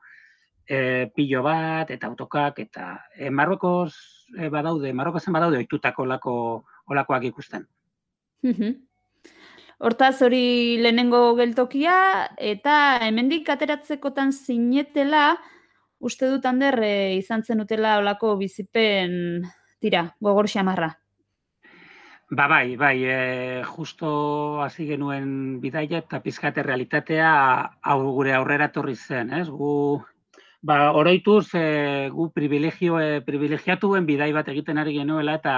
e, 0.68 1.10
pilo 1.14 1.42
bat, 1.46 1.90
eta 1.90 2.08
autokak, 2.10 2.58
eta 2.66 2.88
e, 3.14 3.30
Marrokoz 3.30 3.94
e, 4.36 4.48
badaude, 4.48 4.92
Marrokozen 4.92 5.32
badaude 5.32 5.60
ohitutako 5.62 6.02
olako 6.02 6.34
olakoak 6.90 7.24
ikusten. 7.30 7.66
Hortaz 9.76 10.22
hori 10.22 10.78
lehenengo 10.80 11.34
geltokia 11.36 11.96
eta 12.38 12.98
hemendik 13.04 13.48
ateratzekotan 13.52 14.32
zinetela 14.32 15.36
uste 15.98 16.28
dut 16.30 16.46
ander 16.46 16.78
e, 16.82 16.94
izan 17.16 17.44
zen 17.44 17.60
utela 17.64 17.98
olako 18.00 18.36
bizipen 18.40 19.44
tira, 19.80 20.08
gogor 20.20 20.48
xamarra. 20.48 20.94
Ba 22.26 22.48
bai, 22.50 22.74
bai, 22.74 23.04
e, 23.06 23.62
justo 23.62 24.60
hasi 24.62 24.88
genuen 24.88 25.60
bidaia 25.62 26.00
eta 26.02 26.18
pizkate 26.24 26.64
realitatea 26.66 27.30
hau 27.82 28.00
gure 28.16 28.34
aurrera 28.34 28.72
torri 28.74 28.96
zen, 28.96 29.30
ez? 29.30 29.46
Gu 29.48 30.02
ba 30.66 30.92
oroituz 30.98 31.54
e, 31.54 32.08
gu 32.10 32.30
privilegio 32.34 32.98
e, 33.00 33.20
privilegiatuen 33.26 34.06
bidai 34.06 34.32
bat 34.34 34.48
egiten 34.50 34.80
ari 34.82 34.96
genuela 34.98 35.36
eta 35.38 35.54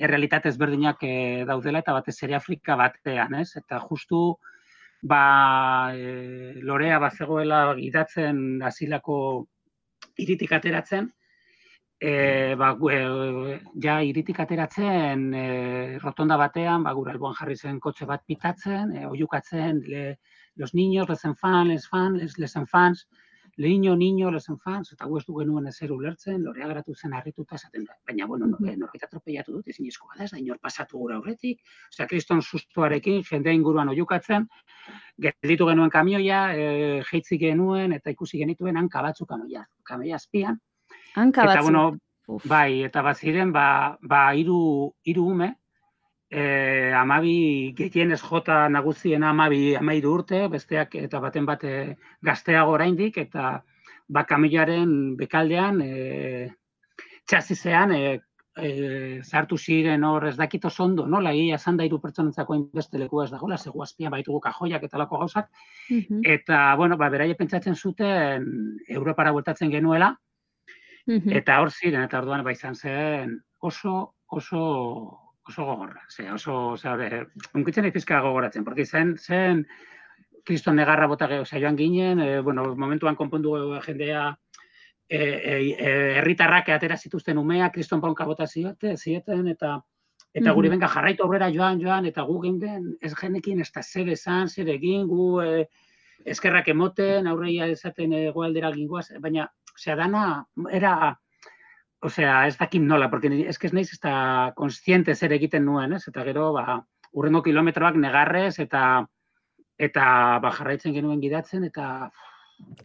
errealitate 0.00 0.48
ezberdinak 0.52 1.02
e, 1.04 1.44
daudela 1.48 1.82
eta 1.84 1.96
batez 1.96 2.16
ere 2.24 2.36
Afrika 2.38 2.76
batean, 2.80 3.36
ez? 3.42 3.50
Eta 3.60 3.80
justu 3.84 4.22
ba 5.02 5.92
e, 5.92 6.54
Lorea 6.64 6.98
bazegoela 7.02 7.60
gidatzen 7.76 8.62
hasilako 8.64 9.18
iritik 10.24 10.56
ateratzen, 10.56 11.10
e, 12.00 12.54
ba, 12.56 12.72
e, 12.92 13.60
ja 13.84 13.98
iritik 14.04 14.40
ateratzen 14.40 15.28
e, 15.34 15.44
rotonda 16.00 16.40
batean, 16.40 16.84
ba, 16.88 16.96
gura 16.96 17.12
alboan 17.12 17.36
jarri 17.36 17.56
zen 17.56 17.80
kotxe 17.80 18.08
bat 18.08 18.24
pitatzen, 18.24 18.96
e, 18.96 19.04
oiukatzen, 19.06 19.84
le, 19.92 20.08
los 20.56 20.74
niños, 20.74 21.08
les 21.08 21.24
enfants, 21.28 21.68
les 21.68 21.86
fans, 21.92 22.16
les, 22.16 22.38
les 22.38 22.56
enfants, 22.56 23.04
le 23.56 23.68
niño, 23.68 23.96
niño, 23.96 24.30
les 24.30 24.48
enfants, 24.50 24.92
eta 24.92 25.06
gu 25.08 25.18
ez 25.18 25.24
du 25.24 25.34
genuen 25.38 25.66
ezer 25.66 25.92
ulertzen, 25.92 26.42
lorea 26.44 26.68
garatu 26.68 26.94
zen 26.94 27.14
harrituta 27.16 27.56
esaten 27.56 27.84
da. 27.84 27.96
Baina, 28.06 28.26
bueno, 28.26 28.46
no, 28.46 28.58
norbait 28.60 29.04
atropellatu 29.08 29.52
dut, 29.52 29.68
ezin 29.72 29.86
izkoa 29.86 30.14
da, 30.18 30.24
ez 30.24 30.30
da, 30.34 30.38
inor 30.38 30.58
pasatu 30.60 30.98
gura 30.98 31.16
horretik, 31.18 31.62
osea, 31.92 32.06
kriston 32.06 32.42
sustuarekin, 32.42 33.22
jendea 33.24 33.56
inguruan 33.56 33.88
oiukatzen, 33.88 34.46
gelditu 35.18 35.70
genuen 35.70 35.90
kamioia, 35.90 36.40
e, 36.52 37.02
jeitzi 37.10 37.40
genuen, 37.40 37.96
eta 37.96 38.12
ikusi 38.12 38.44
genituen 38.44 38.76
hanka 38.76 39.02
batzu 39.08 39.24
kamioia, 39.26 39.64
kamioia 39.82 40.20
azpian, 40.20 40.60
Hanka 41.16 41.46
eta, 41.48 41.62
bueno, 41.62 41.96
bai, 42.44 42.82
eta 42.84 43.00
baziren, 43.02 43.52
ba, 43.52 43.96
ba 44.02 44.34
iru, 44.36 44.58
iru 45.08 45.30
ume, 45.32 45.54
e, 46.30 46.92
amabi 46.92 47.72
gehienez 47.76 48.20
jota 48.22 48.68
nagusiena 48.68 49.30
amabi 49.30 49.74
amairu 49.76 50.14
urte, 50.18 50.46
besteak 50.48 50.94
eta 51.00 51.20
baten 51.20 51.46
bate 51.46 51.72
gazteago 52.22 52.76
oraindik 52.76 53.18
eta 53.18 53.62
ba 54.08 54.24
kamilaren 54.24 55.16
bekaldean, 55.16 55.80
e, 55.82 56.50
txasizean, 57.26 57.92
e, 57.92 58.20
e, 58.56 58.70
zartu 59.24 59.58
ziren 59.58 60.04
hor 60.04 60.28
ez 60.28 60.36
dakito 60.36 60.70
zondo, 60.70 61.06
no? 61.06 61.20
Lagi 61.20 61.50
esan 61.52 61.76
da 61.76 61.84
hiru 61.84 61.98
pertsonentzako 62.00 62.54
inbeste 62.54 62.98
leku 62.98 63.22
ez 63.24 63.30
dagoela, 63.30 63.58
zego 63.58 63.82
azpian 63.82 64.14
baitugu 64.14 64.40
kajoiak 64.40 64.86
eta 64.86 64.98
lako 64.98 65.18
gauzak. 65.24 65.50
Eta, 66.22 66.60
bueno, 66.76 66.96
ba, 66.96 67.10
beraie 67.10 67.34
pentsatzen 67.34 67.74
zuten 67.74 68.46
Europara 68.88 69.34
bueltatzen 69.34 69.74
genuela, 69.74 70.14
Eta 71.06 71.60
hor 71.62 71.70
ziren, 71.70 72.02
eta 72.02 72.18
orduan 72.18 72.42
ba 72.42 72.50
izan 72.50 72.74
zen 72.74 73.36
oso, 73.62 73.92
oso, 74.26 74.62
oso 75.48 75.64
gogorra. 75.64 76.02
Ze, 76.08 76.30
oso, 76.32 76.56
ose, 76.74 77.26
unkitzen 77.54 77.86
izpizka 77.86 78.20
gogoratzen, 78.20 78.64
porque 78.64 78.86
zen, 78.86 79.16
zen, 79.18 79.66
kriston 80.46 80.76
negarra 80.76 81.06
bota 81.06 81.28
geho, 81.30 81.44
joan 81.44 81.76
ginen, 81.76 82.20
e, 82.20 82.40
bueno, 82.40 82.74
momentuan 82.76 83.16
konpondu 83.16 83.56
jendea, 83.82 84.28
e, 85.08 85.18
e, 85.18 85.56
e, 85.74 85.92
erritarrak 86.18 86.70
atera 86.74 86.96
zituzten 86.96 87.38
umea, 87.38 87.70
kriston 87.70 88.00
ponka 88.00 88.24
bota 88.24 88.46
ziote, 88.46 88.96
zieten, 88.96 89.46
eta 89.48 89.80
eta 90.36 90.52
guri 90.52 90.68
benga 90.68 90.88
jarraitu 90.92 91.24
aurrera 91.24 91.48
joan, 91.48 91.78
joan, 91.80 92.04
eta 92.04 92.22
gu 92.28 92.40
ginen, 92.42 92.90
ez 93.00 93.14
genekin, 93.16 93.62
ez 93.64 93.70
da 93.72 93.82
zer 93.82 94.10
esan, 94.12 94.50
zer 94.52 94.68
egin, 94.68 95.06
gu 95.08 95.40
e, 95.40 95.66
eskerrak 96.28 96.68
emoten, 96.68 97.26
aurreia 97.30 97.70
esaten 97.72 98.12
egoaldera 98.18 98.72
gingoaz, 98.74 99.08
baina 99.22 99.46
osea, 99.72 99.96
dana, 99.96 100.26
era, 100.72 100.92
osea, 102.00 102.46
ez 102.46 102.56
dakit 102.58 102.82
nola, 102.82 103.10
porque 103.10 103.28
es 103.48 103.58
que 103.58 103.66
ez 103.66 103.72
naiz 103.72 103.92
ez 103.92 104.00
da 104.00 104.52
konstiente 104.56 105.14
zer 105.14 105.32
egiten 105.32 105.64
nuen, 105.64 105.92
ez? 105.92 106.04
Eta 106.08 106.24
gero, 106.24 106.52
ba, 106.52 106.80
urrengo 107.12 107.42
kilometroak 107.42 107.96
negarrez, 107.96 108.58
eta 108.58 109.06
eta 109.78 110.38
ba, 110.40 110.52
jarraitzen 110.52 110.94
genuen 110.94 111.20
gidatzen, 111.20 111.64
eta... 111.64 112.10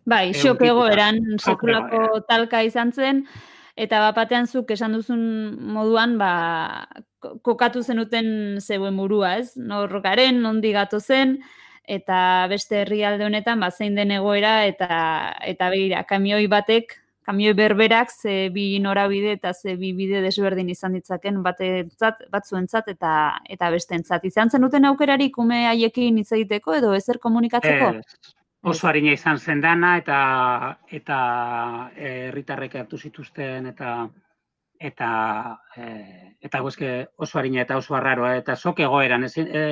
Bai, 0.06 0.34
xok 0.36 0.66
egoeran, 0.68 1.22
sekulako 1.40 2.20
talka 2.28 2.60
izan 2.68 2.92
zen, 2.92 3.24
eta 3.80 4.02
bapatean 4.10 4.48
zuk 4.48 4.72
esan 4.76 4.98
duzun 4.98 5.22
moduan, 5.72 6.18
ba, 6.20 6.88
kokatu 7.46 7.84
zenuten 7.84 8.60
zeuen 8.60 8.98
burua, 9.00 9.38
ez? 9.40 9.56
Norrokaren, 9.56 10.42
nondi 10.44 10.74
gato 10.76 11.00
zen, 11.00 11.38
eta 11.92 12.48
beste 12.48 12.82
herrialde 12.82 13.26
honetan 13.26 13.60
ba 13.60 13.72
zein 13.72 13.96
den 13.96 14.12
egoera 14.12 14.66
eta 14.66 15.36
eta 15.44 15.70
begira 15.74 16.04
kamioi 16.08 16.48
batek 16.48 17.01
kamioi 17.26 17.54
berberak 17.54 18.10
ze 18.12 18.50
bi 18.50 18.80
norabide 18.80 19.32
eta 19.38 19.54
ze 19.54 19.76
bi 19.78 19.94
bide 19.94 20.22
desberdin 20.22 20.70
izan 20.70 20.94
ditzaken 20.98 21.42
batentzat 21.44 22.26
batzuentzat 22.32 22.88
eta 22.96 23.14
eta 23.50 23.70
besteentzat 23.70 24.26
izan 24.26 24.50
zen 24.50 24.62
duten 24.62 24.86
aukerari 24.86 25.30
kume 25.32 25.66
haiekin 25.68 26.18
hitz 26.18 26.32
egiteko 26.32 26.76
edo 26.80 26.94
ezer 26.98 27.20
komunikatzeko? 27.20 27.94
Oso 28.64 28.88
harina 28.88 29.14
izan 29.14 29.40
zen 29.40 29.62
dana 29.62 29.96
eta 29.98 30.18
eta 30.90 31.20
herritarrek 31.96 32.76
hartu 32.84 32.98
zituzten 32.98 33.72
eta 33.74 33.96
eta 34.82 35.10
e, 35.78 35.86
eta 36.42 36.62
oso 36.64 37.40
harina 37.40 37.62
eta 37.62 37.78
oso 37.78 37.96
arraroa 37.96 38.36
eta 38.38 38.56
sok 38.56 38.80
egoeran. 38.80 39.24
Ezin 39.30 39.48
e, 39.48 39.64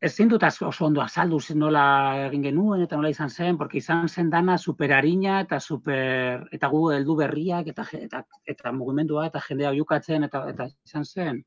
ezin 0.00 0.28
dut 0.28 0.42
oso 0.42 0.84
ondo 0.84 1.00
azaldu 1.00 1.38
nola 1.54 2.26
egin 2.26 2.42
genuen 2.42 2.82
eta 2.82 2.96
nola 2.96 3.08
izan 3.08 3.30
zen, 3.30 3.56
porque 3.56 3.78
izan 3.78 4.08
zen 4.08 4.30
dana 4.30 4.58
superarina 4.58 5.40
eta 5.40 5.60
super 5.60 6.48
eta 6.52 6.68
gu 6.68 6.90
heldu 6.92 7.16
berriak 7.16 7.68
eta 7.68 7.86
eta 7.92 8.24
eta 8.44 8.72
mugimendua 8.72 9.26
eta 9.26 9.40
jendea 9.40 9.70
oiukatzen 9.70 10.24
eta 10.24 10.48
eta 10.50 10.68
izan 10.84 11.04
zen. 11.04 11.44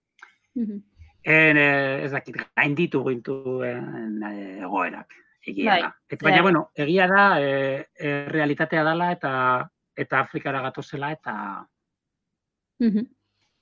Mm 0.56 0.82
En, 1.22 1.58
eh, 1.58 2.06
ez 2.06 2.12
dakit, 2.12 2.38
gain 2.56 2.74
ditu 2.74 3.04
gintu 3.04 3.34
eh, 3.62 3.76
egoerak. 4.64 5.12
Egia 5.46 5.72
bai, 5.72 5.82
da. 5.82 5.90
Eta, 6.08 6.24
baina, 6.24 6.42
bueno, 6.42 6.62
egia 6.76 7.08
da, 7.12 7.24
e, 7.42 7.90
e, 7.92 8.14
realitatea 8.32 8.84
dela 8.88 9.12
eta 9.12 9.32
eta 10.00 10.20
Afrikara 10.20 10.62
gatozela 10.64 11.12
eta... 11.12 11.34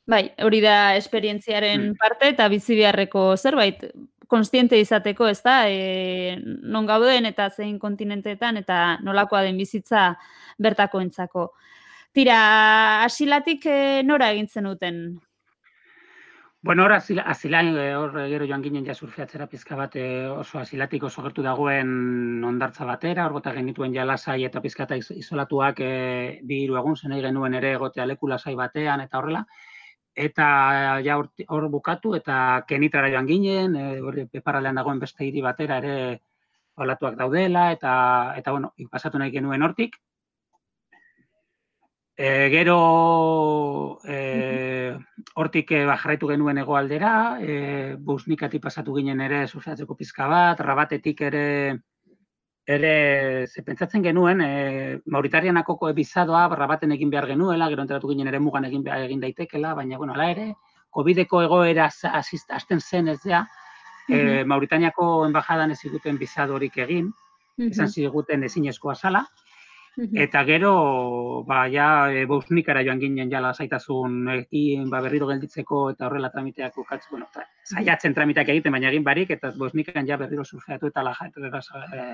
Bai, 0.08 0.22
hori 0.46 0.62
da 0.62 0.96
esperientziaren 0.96 1.90
mm. 1.90 1.98
parte 1.98 2.30
eta 2.30 2.48
bizi 2.54 2.78
beharreko 2.78 3.32
zerbait 3.38 3.88
konstiente 4.28 4.80
izateko, 4.80 5.28
ez 5.28 5.42
da, 5.44 5.62
e, 5.70 6.38
non 6.44 6.86
gauden 6.86 7.26
eta 7.30 7.50
zein 7.50 7.78
kontinenteetan 7.80 8.58
eta 8.64 8.98
nolakoa 9.04 9.44
den 9.48 9.58
bizitza 9.58 10.10
bertako 10.58 11.02
entzako. 11.02 11.52
Tira, 12.14 13.04
asilatik 13.06 13.66
e, 13.66 13.80
nora 14.04 14.32
egintzen 14.34 14.70
duten? 14.70 15.02
Bueno, 16.68 16.84
hor 16.84 16.94
asilain, 16.98 17.70
e, 17.78 17.94
hor 17.96 18.16
gero 18.28 18.48
joan 18.50 18.64
ginen 18.66 18.86
ja 18.86 18.96
surfeatzera 18.96 19.46
pizka 19.48 19.76
bat 19.80 19.96
e, 19.96 20.26
oso 20.28 20.60
asilatik 20.60 21.04
oso 21.08 21.22
gertu 21.24 21.46
dagoen 21.46 22.44
ondartza 22.44 22.84
batera, 22.90 23.28
hor 23.28 23.38
gota 23.38 23.54
genituen 23.56 23.94
ja 23.94 24.04
lasai 24.06 24.42
eta 24.44 24.60
pizkata 24.60 24.98
izolatuak 24.98 25.80
e, 25.80 25.92
bi 26.44 26.64
hiru 26.66 26.76
egun 26.82 26.98
zen 26.98 27.16
genuen 27.22 27.54
ere 27.62 27.72
egotea 27.78 28.06
leku 28.10 28.28
lasai 28.28 28.56
batean 28.56 29.06
eta 29.06 29.22
horrela 29.22 29.46
eta 30.18 30.48
ja 31.06 31.18
hor 31.20 31.68
bukatu 31.70 32.16
eta 32.18 32.64
kenitara 32.68 33.12
joan 33.14 33.28
ginen, 33.30 33.76
e, 33.78 34.02
hori 34.02 34.26
peparalean 34.32 34.80
dagoen 34.82 35.00
beste 35.00 35.26
hiri 35.28 35.44
batera 35.46 35.78
ere 35.84 35.98
olatuak 36.78 37.18
daudela 37.20 37.72
eta 37.72 37.94
eta 38.38 38.52
bueno, 38.56 38.74
pasatu 38.92 39.22
nahi 39.22 39.32
genuen 39.32 39.64
hortik. 39.64 39.98
E, 42.18 42.50
gero 42.50 44.00
e, 44.10 44.98
hortik 45.36 45.72
e, 45.78 45.84
jarraitu 45.86 46.32
genuen 46.32 46.58
hegoaldera, 46.58 47.12
e, 47.38 47.94
busnikati 48.10 48.58
pasatu 48.60 48.96
ginen 48.98 49.22
ere 49.22 49.44
surfeatzeko 49.46 49.94
pizka 50.00 50.26
bat, 50.32 50.66
rabatetik 50.66 51.22
ere 51.30 51.46
ere 52.68 53.48
ze 53.48 53.64
pentsatzen 53.64 54.04
genuen 54.04 54.42
e, 54.44 55.00
Mauritarianako 55.06 55.78
bizadoa 55.96 56.48
barra 56.52 56.68
baten 56.68 56.92
egin 56.92 57.10
behar 57.10 57.30
genuela, 57.30 57.70
gero 57.72 57.86
enteratu 57.86 58.10
ginen 58.12 58.28
ere 58.28 58.42
mugan 58.44 58.66
egin 58.68 58.84
egin 58.96 59.22
daitekela, 59.24 59.74
baina 59.74 59.98
bueno, 59.98 60.14
ala 60.14 60.30
ere, 60.34 60.50
Covideko 60.92 61.42
egoera 61.46 61.88
hasten 61.88 62.82
zen 62.82 63.08
ez 63.14 63.22
da, 63.24 63.46
e, 64.10 64.44
Mauritaniako 64.44 65.26
enbajadan 65.28 65.72
ez 65.72 65.80
ziguten 65.80 66.18
bizadorik 66.18 66.78
egin, 66.78 67.06
mm 67.06 67.64
-hmm. 67.64 67.72
esan 67.72 67.88
ziguten 67.88 68.44
ezinezkoa 68.44 68.96
zala, 68.96 69.26
Eta 69.98 70.44
gero, 70.46 71.44
ba, 71.48 71.64
ja, 71.74 72.12
e, 72.14 72.26
bousnikara 72.30 72.84
joan 72.86 73.00
ginen 73.02 73.32
jala 73.32 73.50
zaitasun 73.54 74.28
ekin, 74.36 74.84
ba, 74.92 75.00
berriro 75.02 75.26
gelditzeko 75.32 75.80
eta 75.96 76.06
horrela 76.06 76.30
tramiteak 76.30 76.78
ukatzen, 76.78 77.10
bueno, 77.16 77.26
tra, 77.34 77.48
zaiatzen 77.66 78.14
tramiteak 78.14 78.52
egiten, 78.54 78.76
baina 78.76 78.92
egin 78.92 79.08
barik, 79.08 79.34
eta 79.34 79.52
bousnikan 79.58 80.06
ja 80.06 80.20
berriro 80.22 80.46
surfeatu 80.46 80.92
eta 80.92 81.02
lajaetera 81.08 81.64
e, 81.98 82.06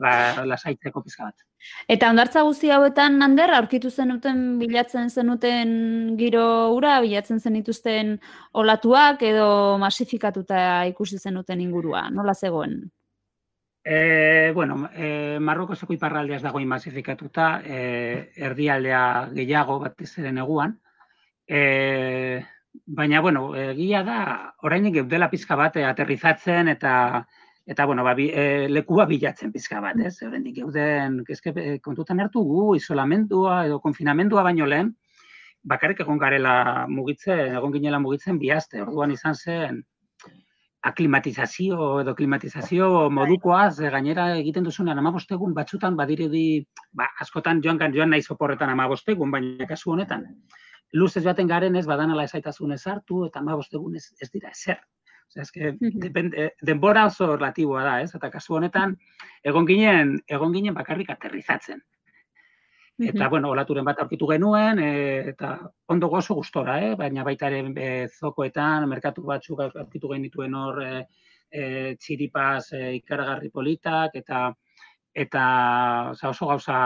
ba, 0.00 0.14
lasaitzeko 0.48 1.04
pizka 1.04 1.28
bat. 1.28 1.44
Eta 1.92 2.08
ondartza 2.08 2.46
guzti 2.48 2.72
hauetan, 2.72 3.20
Ander, 3.22 3.52
aurkitu 3.58 3.90
zenuten 3.90 4.58
bilatzen 4.62 5.10
zenuten 5.10 6.16
giro 6.16 6.72
ura, 6.72 6.96
bilatzen 7.04 7.40
zenituzten 7.40 8.16
olatuak 8.54 9.22
edo 9.28 9.76
masifikatuta 9.78 10.84
ikusi 10.88 11.20
zenuten 11.20 11.60
ingurua, 11.60 12.08
nola 12.08 12.32
zegoen? 12.32 12.80
E, 13.86 14.50
bueno, 14.54 14.88
e, 14.94 15.38
Marroko 15.40 15.76
zeko 15.76 15.92
iparraldea 15.92 16.38
ez 16.38 16.42
dago 16.42 16.60
masifikatuta, 16.64 17.60
e, 17.64 18.30
erdialdea 18.48 19.28
gehiago 19.36 19.78
bat 19.82 20.00
ere 20.00 20.32
neguan. 20.32 20.78
E, 21.46 22.42
baina, 22.86 23.20
bueno, 23.20 23.54
egia 23.54 24.02
da, 24.02 24.18
orainik 24.62 24.94
geudela 24.94 25.28
pizka 25.30 25.56
bat 25.56 25.76
aterrizatzen 25.76 26.68
eta 26.68 27.26
eta 27.66 27.84
bueno, 27.86 28.04
ba, 28.04 28.12
bi, 28.14 28.28
e, 28.28 28.68
lekua 28.68 29.06
bilatzen 29.06 29.52
pizka 29.52 29.80
bat, 29.80 30.00
ez? 30.00 30.16
Oraindik 30.22 30.56
geuden 30.56 31.22
kezke 31.24 31.78
kontutan 31.84 32.20
hartu 32.20 32.42
gu 32.44 32.74
isolamendua 32.76 33.64
edo 33.66 33.80
konfinamendua 33.80 34.42
baino 34.44 34.66
lehen 34.66 34.94
bakarrik 35.64 36.00
egon 36.04 36.18
garela 36.20 36.86
mugitzen, 36.88 37.56
egon 37.56 37.72
ginela 37.72 37.98
mugitzen 37.98 38.38
bi 38.38 38.50
aste. 38.52 38.82
Orduan 38.84 39.12
izan 39.14 39.34
zen 39.34 39.82
aklimatizazio 40.90 42.00
edo 42.00 42.14
klimatizazio 42.14 42.88
modukoaz 43.10 43.78
gainera 43.94 44.26
egiten 44.36 44.64
duzunean 44.64 44.98
amabostegun 45.00 45.54
batzutan 45.56 45.96
badiredi 45.96 46.44
ba, 46.92 47.08
askotan 47.24 47.62
joan 47.64 47.78
kan 47.78 47.94
joan 47.94 48.10
naiz 48.10 48.26
oporretan 48.30 48.70
amabostegun, 48.70 49.30
baina 49.30 49.66
kasu 49.70 49.94
honetan 49.96 50.28
luzez 50.94 51.24
baten 51.26 51.48
garen 51.50 51.76
ez 51.76 51.86
badanala 51.86 52.24
esaitasun 52.28 52.74
hartu 52.74 53.24
eta 53.26 53.40
amabostegun 53.40 53.96
ez, 53.96 54.06
ez 54.20 54.30
dira 54.30 54.50
ezer. 54.50 54.78
Osea, 55.28 55.42
eske, 55.42 55.72
depende, 56.04 56.50
denbora 56.62 57.06
oso 57.06 57.26
relatiboa 57.32 57.82
da, 57.82 57.94
ez? 58.04 58.12
Eta 58.14 58.30
kasu 58.30 58.54
honetan, 58.60 58.94
egon 59.42 59.66
ginen, 59.66 60.18
egon 60.28 60.52
ginen 60.54 60.74
bakarrik 60.74 61.10
aterrizatzen. 61.10 61.80
Eta, 62.94 63.28
bueno, 63.28 63.50
olaturen 63.50 63.84
bat 63.84 63.98
aurkitu 63.98 64.26
genuen, 64.30 64.78
e, 64.78 64.90
eta 65.32 65.56
ondo 65.90 66.08
gozo 66.12 66.36
gustora, 66.38 66.76
eh? 66.78 66.92
baina 66.94 67.24
baita 67.26 67.48
ere 67.50 67.62
e, 67.74 67.88
zokoetan, 68.06 68.86
merkatu 68.88 69.24
batzuk 69.26 69.64
aurkitu 69.64 70.12
genituen 70.12 70.54
hor 70.54 70.78
e, 70.84 70.92
e, 71.50 71.64
txiripaz 71.98 72.70
e, 72.78 72.82
ikaragarri 73.00 73.50
politak, 73.50 74.14
eta 74.22 74.44
eta 75.24 75.42
oso 76.30 76.46
gauza 76.46 76.78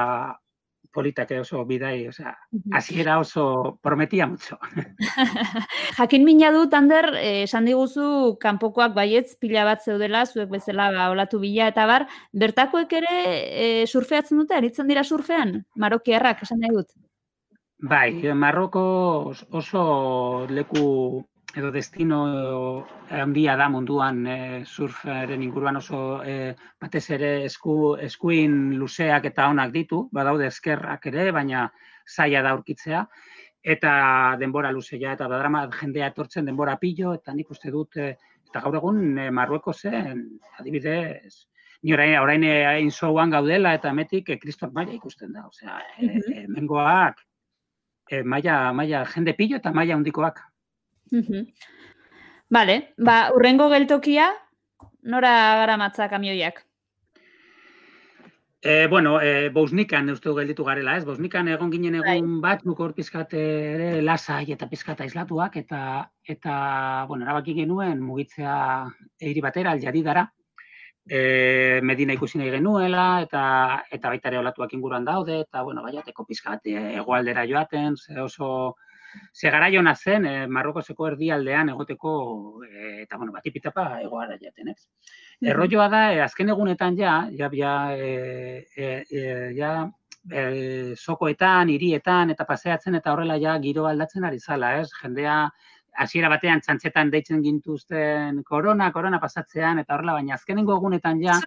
politak 0.93 1.31
oso 1.41 1.65
bidai, 1.69 2.09
osea, 2.09 2.33
hasiera 2.73 3.19
oso 3.19 3.79
prometia 3.83 4.27
mucho. 4.27 4.59
Jakin 5.99 6.25
mina 6.25 6.51
dut, 6.53 6.75
Ander, 6.75 7.11
eh, 7.21 7.43
esan 7.45 7.69
diguzu, 7.69 8.37
kanpokoak 8.41 8.95
baietz 8.97 9.37
pila 9.41 9.65
bat 9.69 9.85
zeudela, 9.85 10.25
zuek 10.27 10.51
bezala 10.51 10.91
ba, 10.95 11.11
olatu 11.13 11.41
bila 11.43 11.69
eta 11.73 11.87
bar, 11.87 12.09
bertakoek 12.33 12.93
ere 13.01 13.17
e, 13.25 13.87
surfeatzen 13.87 14.41
dute, 14.41 14.57
aritzen 14.57 14.89
dira 14.89 15.05
surfean, 15.05 15.59
marokiarrak, 15.77 16.43
esan 16.47 16.65
nahi 16.65 16.75
dut? 16.75 16.91
Bai, 17.79 18.11
Marroko 18.35 19.33
oso 19.55 19.83
leku 20.51 21.23
edo 21.57 21.71
destino 21.73 22.19
handia 23.11 23.57
da 23.57 23.69
munduan 23.73 24.27
e, 24.27 24.65
surferen 24.65 25.43
inguruan 25.43 25.81
oso 25.81 26.23
e, 26.23 26.55
batez 26.81 27.05
ere 27.17 27.31
esku, 27.47 27.97
eskuin 28.05 28.77
luzeak 28.79 29.31
eta 29.31 29.49
onak 29.49 29.73
ditu, 29.73 30.03
badaude 30.13 30.47
eskerrak 30.53 31.07
ere, 31.11 31.31
baina 31.33 31.69
zaila 32.09 32.43
da 32.43 32.55
aurkitzea. 32.57 33.05
Eta 33.75 33.93
denbora 34.41 34.71
luzea 34.73 35.13
eta 35.17 35.27
badrama 35.29 35.67
jendea 35.81 36.13
etortzen 36.13 36.47
denbora 36.47 36.77
pillo 36.79 37.15
eta 37.17 37.35
nik 37.35 37.51
uste 37.51 37.73
dut 37.75 37.97
e, 37.97 38.13
eta 38.49 38.65
gaur 38.65 38.77
egun 38.81 39.19
e, 39.19 39.31
Marrueko 39.31 39.73
zen 39.73 40.27
adibidez 40.61 41.49
ni 41.83 41.93
orain 41.95 42.19
orain 42.19 42.45
hain 42.45 42.91
gaudela 43.31 43.75
eta 43.75 43.93
metik 43.93 44.31
e, 44.31 44.39
Kriston 44.39 44.73
maila 44.73 44.93
ikusten 44.93 45.33
da, 45.33 45.47
osea, 45.47 45.81
e, 45.99 46.47
mengoak 46.49 47.21
e, 48.11 48.23
maila, 48.23 48.73
maila 48.73 49.05
jende 49.07 49.35
pillo 49.35 49.57
eta 49.57 49.73
maila 49.73 49.95
handikoak. 49.95 50.41
Vale, 52.49 52.79
ba, 52.97 53.19
urrengo 53.37 53.69
geltokia, 53.69 54.31
nora 55.03 55.33
gara 55.61 55.77
matza 55.77 56.09
kamioiak? 56.09 56.65
E, 58.61 58.89
bueno, 58.91 59.21
e, 59.23 59.51
Bousnikan 59.55 60.09
eustu 60.11 60.33
gelditu 60.35 60.65
garela, 60.67 60.97
ez? 60.99 61.05
Bousnikan 61.07 61.47
egon 61.49 61.71
ginen 61.71 62.01
bai. 62.01 62.17
egun 62.19 62.41
bat, 62.43 62.65
nuko 62.67 62.89
hor 62.89 62.95
pizkat 62.97 63.37
ere 63.39 64.01
lasai 64.03 64.51
eta 64.51 64.67
pizkata 64.67 65.05
aislatuak, 65.05 65.61
eta, 65.61 65.83
eta 66.27 66.55
bueno, 67.07 67.25
erabaki 67.29 67.55
genuen 67.55 68.03
mugitzea 68.03 68.57
eiri 69.23 69.45
batera, 69.45 69.77
aljari 69.77 70.03
dara, 70.03 70.27
e, 71.07 71.81
Medina 71.83 72.17
ikusi 72.19 72.43
nahi 72.43 72.51
genuela, 72.57 73.07
eta, 73.23 73.45
eta 73.95 74.11
baita 74.11 74.33
ere 74.33 74.43
olatuak 74.43 74.75
inguruan 74.75 75.07
daude, 75.07 75.39
eta, 75.47 75.63
bueno, 75.63 75.85
baiateko 75.87 76.27
pizkat 76.27 76.67
egoaldera 76.73 77.47
joaten, 77.47 77.97
ze 77.97 78.19
oso, 78.21 78.75
Ze 79.33 79.51
gara 79.51 79.69
jona 79.73 79.95
zen, 79.95 80.27
e, 80.27 80.47
Marrokozeko 80.47 81.07
erdialdean 81.09 81.71
egoteko, 81.75 82.13
e, 82.67 83.03
eta 83.05 83.17
bueno, 83.17 83.33
batipitapa 83.33 83.87
egoara 84.03 84.37
jaten, 84.41 84.75
ez? 84.75 84.81
Mm 85.41 85.53
Erroioa 85.53 85.87
da, 85.89 86.03
e, 86.13 86.21
azken 86.21 86.49
egunetan 86.55 86.97
ja, 86.99 87.15
ja, 87.31 87.49
ja, 87.55 87.75
e, 87.95 88.67
e, 88.77 89.29
ja 89.57 89.73
e, 90.31 90.95
sokoetan, 90.97 91.71
hirietan 91.71 92.35
eta 92.35 92.47
paseatzen 92.49 92.99
eta 92.99 93.13
horrela 93.13 93.39
ja 93.41 93.57
giro 93.63 93.87
aldatzen 93.87 94.25
ari 94.25 94.41
zala, 94.41 94.75
ez? 94.83 94.89
Jendea 95.03 95.39
hasiera 95.99 96.29
batean 96.31 96.61
txantzetan 96.63 97.11
deitzen 97.11 97.43
gintuzten 97.43 98.43
korona, 98.47 98.89
korona 98.95 99.19
pasatzean, 99.23 99.81
eta 99.83 99.97
horrela, 99.97 100.15
baina 100.19 100.37
azkenengo 100.37 100.77
egunetan 100.79 101.21
ja... 101.23 101.39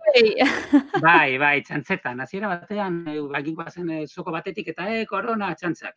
bai, 1.06 1.38
bai, 1.42 1.54
txantzetan. 1.68 2.20
Hasiera 2.26 2.52
batean, 2.52 3.02
e, 3.08 3.18
zen 3.72 3.90
e, 3.90 4.02
soko 4.08 4.32
batetik 4.36 4.74
eta, 4.74 4.90
e, 4.92 5.06
korona, 5.10 5.54
txantzak. 5.56 5.96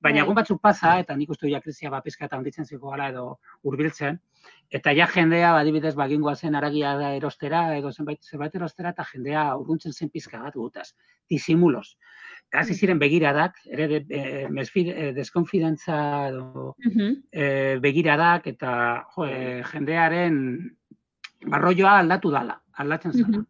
Baina 0.00 0.20
bai. 0.20 0.24
egun 0.24 0.38
batzuk 0.40 0.60
pasa, 0.62 0.98
eta 1.04 1.16
nik 1.16 1.30
uste 1.36 1.50
ja 1.50 1.60
krizia 1.60 1.90
bat 1.90 2.04
pizka 2.04 2.24
eta 2.24 2.38
onditzen 2.40 2.64
ziko 2.64 2.90
gara 2.90 3.10
edo 3.12 3.26
hurbiltzen, 3.62 4.18
eta 4.70 4.94
ja 4.96 5.06
jendea, 5.10 5.52
badibidez, 5.58 5.94
bagingoa 5.98 6.34
zen 6.36 6.56
aragia 6.56 6.94
erostera, 7.12 7.66
edo 7.76 7.92
zenbait, 7.92 8.22
zenbait 8.24 8.54
erostera, 8.54 8.94
eta 8.96 9.04
jendea 9.12 9.44
urruntzen 9.60 9.92
zen 9.92 10.08
pizka 10.08 10.40
bat 10.40 10.56
gutaz. 10.56 10.92
Disimulos 11.28 11.96
hasi 12.52 12.74
ziren 12.74 12.98
begiradak, 12.98 13.60
ere 13.66 13.86
de, 13.88 14.00
e, 14.08 14.48
e, 14.48 15.12
deskonfidentza 15.14 16.00
edo 16.28 16.74
e, 17.30 17.78
begiradak 17.82 18.46
eta 18.50 18.72
jo, 19.14 19.26
e, 19.26 19.62
jendearen 19.70 20.36
barroioa 21.46 21.98
aldatu 22.00 22.32
dala, 22.34 22.58
aldatzen 22.74 23.14
zara. 23.14 23.44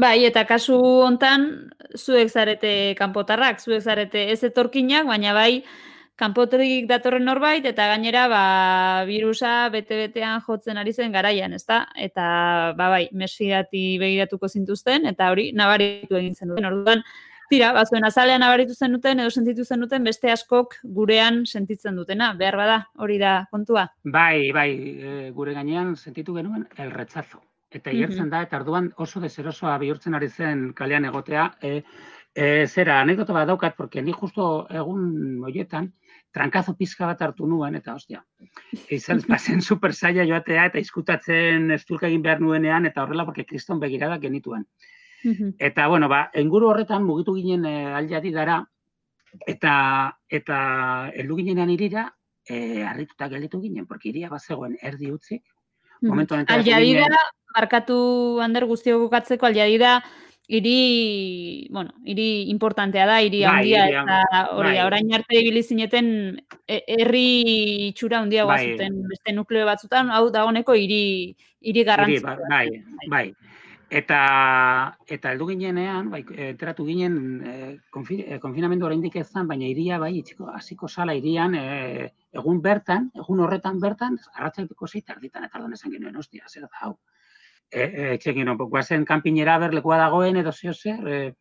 Bai, 0.00 0.24
eta 0.24 0.46
kasu 0.48 0.78
hontan 1.04 1.46
zuek 1.98 2.30
zarete 2.30 2.94
kanpotarrak, 2.98 3.60
zuek 3.60 3.82
zarete 3.82 4.30
ez 4.32 4.42
etorkinak, 4.46 5.06
baina 5.06 5.34
bai 5.36 5.62
kanpoterik 6.20 6.84
datorren 6.88 7.24
norbait 7.24 7.64
eta 7.64 7.86
gainera 7.94 8.26
ba 8.28 8.44
virusa 9.08 9.70
bete-betean 9.72 10.42
jotzen 10.44 10.80
ari 10.80 10.92
zen 10.92 11.12
garaian, 11.12 11.52
ezta? 11.56 11.86
Eta 11.96 12.74
ba 12.76 12.90
bai, 12.92 13.08
mesfidati 13.12 13.96
begiratuko 14.00 14.48
zintuzten 14.48 15.08
eta 15.10 15.30
hori 15.32 15.50
nabaritu 15.56 16.18
egin 16.20 16.36
zen. 16.36 16.52
Orduan, 16.56 17.04
Tira, 17.50 17.72
bazuen 17.74 18.06
azalean 18.06 18.44
abaritu 18.46 18.76
zenuten 18.78 19.20
edo 19.22 19.30
sentitu 19.34 19.64
zenuten 19.64 20.04
beste 20.06 20.30
askok 20.30 20.76
gurean 20.98 21.40
sentitzen 21.46 21.96
dutena, 21.98 22.28
behar 22.38 22.56
bada, 22.60 22.76
hori 23.02 23.16
da 23.18 23.32
kontua. 23.50 23.88
Bai, 24.04 24.52
bai, 24.54 24.68
e, 24.70 25.14
gure 25.34 25.54
gainean 25.56 25.96
sentitu 25.96 26.36
genuen 26.36 26.68
el 26.78 26.92
rechazo. 26.94 27.40
Eta 27.70 27.90
igertzen 27.94 28.30
da, 28.30 28.44
eta 28.46 28.56
arduan 28.58 28.92
oso 29.02 29.22
deserosoa 29.22 29.76
bihurtzen 29.82 30.14
ari 30.18 30.28
zen 30.28 30.62
kalean 30.78 31.08
egotea. 31.10 31.48
E, 31.62 31.72
e, 32.34 32.46
zera, 32.68 33.00
anekdota 33.00 33.34
bat 33.34 33.50
daukat, 33.50 33.76
porque 33.76 34.02
ni 34.02 34.14
justo 34.14 34.46
egun 34.70 35.10
moietan, 35.42 35.90
trankazo 36.30 36.76
pizka 36.78 37.10
bat 37.10 37.26
hartu 37.26 37.50
nuen, 37.50 37.74
eta 37.74 37.96
ostia, 37.98 38.22
izan 38.94 39.22
pasen 39.32 39.62
super 39.62 39.94
saia 39.94 40.26
joatea, 40.26 40.70
eta 40.70 40.78
izkutatzen 40.86 41.70
estulka 41.80 42.06
egin 42.06 42.22
behar 42.22 42.46
nuenean, 42.46 42.86
eta 42.86 43.02
horrela, 43.02 43.26
porque 43.26 43.46
kriston 43.46 43.82
begirada 43.82 44.22
genituen. 44.22 44.66
Eta, 45.58 45.86
bueno, 45.88 46.08
ba, 46.08 46.30
enguru 46.32 46.70
horretan 46.70 47.04
mugitu 47.04 47.34
ginen 47.36 47.64
e, 47.64 47.74
eh, 47.82 47.94
aldiadi 48.00 48.32
dara, 48.32 48.60
eta, 49.46 49.74
eta 50.28 50.58
heldu 51.14 51.36
ginenan 51.42 51.70
irira, 51.70 52.08
e, 52.48 52.82
arrituta 52.84 53.28
gelditu 53.28 53.60
ginen, 53.60 53.86
porque 53.86 54.08
iria 54.08 54.30
bazegoen 54.30 54.78
erdi 54.80 55.12
utzik. 55.12 55.44
Momentu 56.02 56.34
Aldiadi 56.34 56.96
markatu 57.54 58.40
hander 58.40 58.64
guztio 58.64 58.98
bukatzeko, 59.02 59.46
aldiadi 59.46 59.76
da, 59.78 59.98
iri, 60.50 61.68
bueno, 61.70 61.92
iri 62.04 62.50
importantea 62.50 63.06
da, 63.06 63.20
iri 63.22 63.42
bai, 63.44 63.50
handia, 63.52 63.84
eta 63.86 64.40
hori, 64.56 64.72
bai. 64.74 64.86
orain 64.86 65.14
arte 65.14 65.38
ibili 65.38 65.62
zineten 65.62 66.08
e, 66.66 66.80
herri 66.96 67.26
itxura 67.90 68.18
handia 68.18 68.46
bai. 68.48 68.74
beste 69.12 69.34
nukleo 69.36 69.66
batzutan, 69.68 70.10
hau 70.10 70.30
da 70.30 70.44
honeko 70.48 70.74
iri, 70.74 71.36
iri 71.60 71.84
garrantzua. 71.84 72.36
Bai, 72.50 72.66
bai, 72.72 73.08
bai. 73.14 73.26
Eta 73.90 74.96
eta 75.10 75.32
heldu 75.32 75.48
ginenean, 75.48 76.12
bai, 76.12 76.20
enteratu 76.52 76.84
ginen 76.86 77.14
e, 77.42 77.54
konfi, 77.90 78.20
e, 78.22 78.38
konfinamendu 78.38 78.86
oraindik 78.86 79.16
ez 79.18 79.24
zen, 79.26 79.48
baina 79.50 79.66
iria 79.66 79.98
bai 79.98 80.12
itxiko 80.20 80.46
hasiko 80.54 80.86
sala 80.88 81.16
irian 81.18 81.56
e, 81.58 82.10
egun 82.38 82.60
bertan, 82.62 83.08
egun 83.18 83.42
horretan 83.42 83.80
bertan, 83.82 84.14
arratsaiteko 84.36 84.86
6 84.86 85.02
tarditan 85.08 85.48
eta 85.48 85.58
ordan 85.58 85.74
esan 85.74 85.90
genuen, 85.96 86.14
hostia, 86.22 86.46
zer 86.46 86.68
da 86.68 86.84
hau. 86.86 86.92
Eh, 87.72 87.88
eh 87.88 88.12
etxekin, 88.14 88.52
goazen 88.60 89.04
kanpinera 89.04 89.58
berlekoa 89.58 89.98
dagoen 89.98 90.38
edo 90.38 90.52
zeo 90.52 90.74
zer, 90.74 91.02
e, 91.08 91.34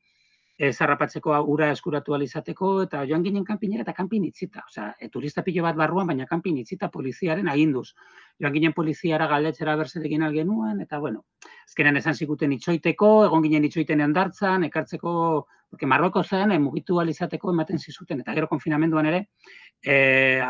zarrapatzeko 0.59 1.37
ura 1.47 1.69
eskuratu 1.71 2.13
alizateko, 2.15 2.71
eta 2.83 3.05
joan 3.07 3.23
ginen 3.23 3.45
kanpinera 3.47 3.85
eta 3.85 3.93
kanpin 3.95 4.25
itzita. 4.27 4.65
Osea, 4.67 4.89
e, 4.99 5.07
turista 5.09 5.43
pilo 5.43 5.63
bat 5.63 5.77
barruan, 5.79 6.07
baina 6.07 6.25
kanpin 6.27 6.57
itzita 6.59 6.89
poliziaren 6.91 7.47
aginduz. 7.47 7.93
Joan 8.39 8.53
ginen 8.53 8.75
poliziara 8.75 9.27
galdetzera 9.31 9.77
berzerekin 9.79 10.23
algenuen, 10.27 10.81
eta 10.83 10.99
bueno, 10.99 11.23
ezkenen 11.67 12.01
esan 12.01 12.15
zikuten 12.15 12.51
itxoiteko, 12.57 13.13
egon 13.29 13.47
ginen 13.47 13.69
itxoiten 13.69 14.03
ondartzan, 14.09 14.67
ekartzeko, 14.67 15.47
porque 15.69 15.87
Marroko 15.87 16.23
zen, 16.23 16.51
e, 16.51 16.59
mugitu 16.59 16.99
alizateko 16.99 17.55
ematen 17.55 17.79
zizuten, 17.79 18.19
eta 18.25 18.35
gero 18.35 18.51
konfinamenduan 18.51 19.07
ere, 19.13 19.25
e, 19.81 19.97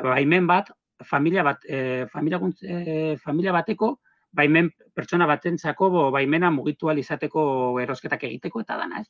baimen 0.09 0.47
bat, 0.47 0.73
familia 1.05 1.43
bat, 1.43 1.65
e, 1.69 2.07
familia, 2.11 2.41
e, 2.63 3.17
familia 3.21 3.53
bateko, 3.53 3.99
baimen 4.31 4.69
pertsona 4.93 5.25
batentzako 5.25 6.09
baimena 6.13 6.51
mugitu 6.53 6.89
alizateko 6.89 7.43
erosketak 7.81 8.23
egiteko 8.29 8.61
eta 8.61 8.77
dana, 8.77 9.01
ez? 9.01 9.07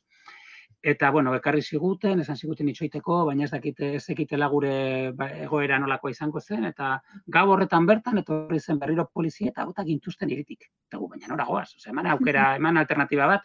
Eta, 0.82 1.10
bueno, 1.10 1.34
ekarri 1.36 1.60
ziguten, 1.60 2.22
esan 2.22 2.38
ziguten 2.40 2.68
itxoiteko, 2.70 3.18
baina 3.28 3.44
ez 3.44 3.50
dakite 3.52 3.90
ez 3.98 4.04
ekitela 4.14 4.46
gure 4.48 4.70
ba, 5.12 5.26
egoera 5.44 5.76
nolakoa 5.78 6.12
izango 6.14 6.40
zen, 6.40 6.64
eta 6.64 6.94
gau 7.28 7.50
horretan 7.52 7.84
bertan, 7.86 8.22
eta 8.22 8.32
horri 8.32 8.60
zen 8.60 8.78
berriro 8.80 9.04
polizia, 9.12 9.50
eta 9.50 9.66
gota 9.68 9.84
gintuzten 9.84 10.30
iritik. 10.32 10.64
Eta 10.88 10.96
gu, 10.96 11.08
baina 11.12 11.28
nora 11.28 11.44
goaz, 11.44 11.68
ose, 11.76 11.90
eman 11.92 12.08
aukera, 12.14 12.54
eman 12.56 12.80
alternatiba 12.80 13.26
bat, 13.28 13.44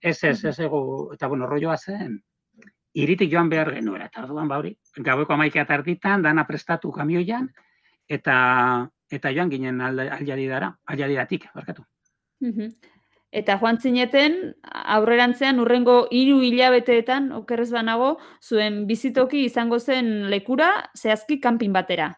ez, 0.00 0.16
ez, 0.24 0.38
ez, 0.44 0.54
ego, 0.58 0.80
eta, 1.12 1.28
bueno, 1.28 1.46
rolloa 1.50 1.76
zen, 1.76 2.16
iritik 2.96 3.28
joan 3.32 3.52
behar 3.52 3.74
genuera, 3.74 4.06
eta 4.08 4.24
orduan, 4.24 4.48
bauri, 4.48 4.72
gaueko 4.96 5.36
amaikea 5.36 5.66
tarditan, 5.68 6.24
dana 6.24 6.46
prestatu 6.48 6.92
kamioian, 6.96 7.50
eta 8.08 8.38
eta 9.10 9.32
joan 9.34 9.50
ginen 9.50 9.80
aljari 9.82 10.46
dara, 10.46 10.70
aljari 10.86 11.18
datik, 11.18 11.48
barkatu. 11.54 11.84
Eta 13.30 13.56
joan 13.60 13.78
zineten, 13.78 14.56
aurrerantzean 14.96 15.60
urrengo 15.62 16.08
hiru 16.10 16.40
hilabeteetan, 16.42 17.30
okerrez 17.36 17.70
banago, 17.70 18.16
zuen 18.42 18.86
bizitoki 18.88 19.44
izango 19.46 19.78
zen 19.78 20.30
lekura, 20.32 20.70
zehazki 20.98 21.38
kanpin 21.40 21.72
batera. 21.72 22.10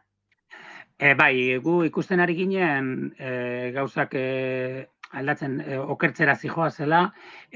E, 0.96 1.12
bai, 1.18 1.59
gu 1.61 1.83
ikusten 1.85 2.22
ari 2.22 2.37
ginen 2.38 2.88
e, 3.18 3.31
gauzak 3.75 4.14
e, 4.16 4.87
aldatzen 5.18 5.59
e, 5.61 5.77
okertzera 5.94 6.35
zijoa 6.37 6.68
zela, 6.70 7.03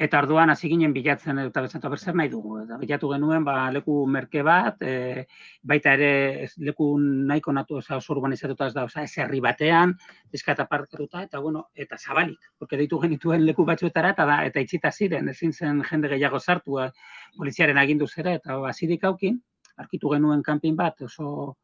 eta 0.07 0.21
orduan 0.23 0.51
hasi 0.53 0.69
ginen 0.69 0.93
bilatzen 0.95 1.41
eta 1.43 1.63
bezatu 1.65 1.91
berzer 1.93 2.15
nahi 2.19 2.31
dugu. 2.33 2.61
Eta 2.63 2.79
bilatu 2.81 3.11
genuen 3.13 3.45
ba, 3.45 3.57
leku 3.75 3.99
merke 4.07 4.43
bat, 4.47 4.83
e, 4.83 5.25
baita 5.63 5.95
ere 5.97 6.49
leku 6.69 6.89
nahiko 7.01 7.53
natu 7.57 7.81
oso 7.81 8.01
urbanizatuta 8.15 8.71
ez 8.71 8.75
da, 8.77 8.87
ez 9.03 9.13
herri 9.25 9.41
batean, 9.41 9.97
bizkata 10.33 10.67
parkeruta, 10.71 11.23
eta 11.23 11.41
bueno, 11.41 11.67
eta 11.75 11.99
zabalik, 11.99 12.53
porque 12.59 12.77
ditu 12.77 13.01
genituen 13.01 13.45
leku 13.47 13.65
batzuetara, 13.65 14.15
eta, 14.17 14.41
eta 14.47 14.65
itxita 14.65 14.93
ziren, 14.93 15.29
ezin 15.29 15.53
zen 15.53 15.83
jende 15.91 16.09
gehiago 16.15 16.41
sartu, 16.41 16.81
eh, 16.81 16.91
poliziaren 17.37 17.79
agindu 17.79 18.07
zera, 18.07 18.35
eta 18.35 18.61
azirik 18.69 19.05
aukin, 19.05 19.41
arkitu 19.77 20.11
genuen 20.13 20.43
kanpin 20.43 20.77
bat, 20.77 21.01
oso 21.03 21.57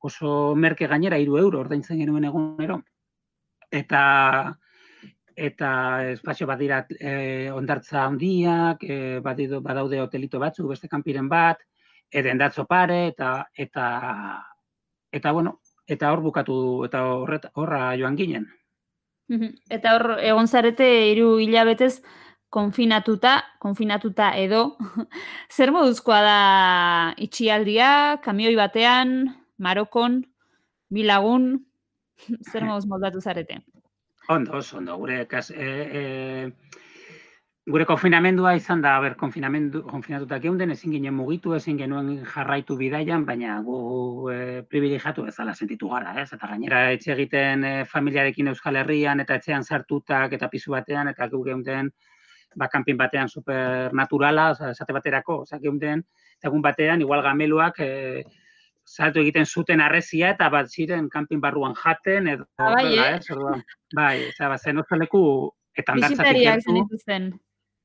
oso 0.00 0.54
merke 0.54 0.86
gainera, 0.86 1.18
iru 1.18 1.38
euro, 1.38 1.60
ordaintzen 1.64 1.98
genuen 1.98 2.26
egunero. 2.28 2.78
Eta, 3.70 4.02
eta 5.38 5.70
espazio 6.10 6.46
bat 6.50 6.58
dira 6.58 6.82
e, 6.98 7.50
ondartza 7.54 8.02
handiak, 8.04 8.82
e, 8.82 9.20
badaude 9.22 10.00
hotelito 10.02 10.40
batzuk, 10.42 10.68
beste 10.72 10.90
kanpiren 10.90 11.28
bat, 11.30 11.62
eden 12.10 12.38
datzo 12.38 12.66
pare, 12.66 13.06
eta, 13.12 13.48
eta, 13.54 13.86
eta, 15.12 15.32
bueno, 15.32 15.60
eta 15.86 16.12
hor 16.12 16.24
bukatu, 16.24 16.56
eta 16.88 17.04
horret, 17.14 17.46
horra 17.54 17.92
joan 18.00 18.16
ginen. 18.18 18.48
Eta 19.70 19.94
hor, 19.94 20.16
egon 20.24 20.48
zarete, 20.48 20.88
hiru 21.12 21.36
hilabetez, 21.38 22.00
konfinatuta, 22.50 23.36
konfinatuta 23.60 24.32
edo, 24.40 24.62
zer 25.54 25.72
moduzkoa 25.72 26.20
da 26.24 26.38
itxialdia, 27.20 27.90
kamioi 28.24 28.56
batean, 28.56 29.18
marokon, 29.58 30.22
bilagun, 30.90 31.50
zer 32.50 32.64
moduz 32.64 32.88
moldatu 32.88 33.20
zarete? 33.20 33.62
Ondo, 34.30 34.60
ondo, 34.76 34.96
gure, 34.98 35.26
kas, 35.26 35.50
e, 35.50 35.66
e, 35.98 36.52
gure 37.64 37.84
konfinamendua 37.88 38.50
izan 38.58 38.82
da, 38.84 38.90
ber, 39.00 39.14
konfinamendu, 39.16 39.80
konfinatutak 39.88 40.42
geunden, 40.42 40.74
ezin 40.74 40.92
ginen 40.92 41.14
mugitu, 41.16 41.54
ezin 41.56 41.78
genuen 41.80 42.10
jarraitu 42.28 42.76
bidaian, 42.76 43.24
baina 43.24 43.54
gu 43.64 43.78
e, 44.28 44.36
privilegiatu 44.68 45.24
bezala 45.30 45.54
sentitu 45.54 45.88
gara, 45.94 46.12
ez? 46.20 46.26
Eta 46.36 46.50
gainera 46.50 46.82
etxe 46.92 47.14
egiten 47.14 47.64
e, 47.64 47.72
familiarekin 47.88 48.52
Euskal 48.52 48.76
Herrian, 48.82 49.24
eta 49.24 49.38
etxean 49.40 49.64
sartutak, 49.64 50.36
eta 50.36 50.50
pisu 50.52 50.76
batean, 50.76 51.08
eta 51.14 51.30
gu 51.32 51.40
geunden, 51.48 51.88
ba, 52.54 52.68
kanpin 52.68 53.00
batean 53.00 53.32
supernaturala, 53.32 54.50
esate 54.74 54.98
baterako, 54.98 55.38
oza, 55.46 55.56
geunden, 55.64 56.04
egun 56.44 56.68
batean, 56.68 57.00
igual 57.00 57.24
gameluak, 57.24 57.80
e, 57.80 58.26
salto 58.88 59.20
egiten 59.20 59.46
zuten 59.46 59.82
arrezia 59.84 60.30
eta 60.34 60.48
bat 60.52 60.70
ziren 60.72 61.08
kanpin 61.12 61.40
barruan 61.40 61.74
jaten 61.76 62.30
edo 62.34 62.46
ah, 62.56 62.70
bai, 62.72 62.94
eh? 62.98 63.18
bai, 63.96 64.14
eta 64.30 64.48
bat 64.48 64.64
zen 64.64 64.80
oso 64.80 64.96
leku 64.96 65.20
eta 65.76 65.92
ondartzatik 65.92 67.36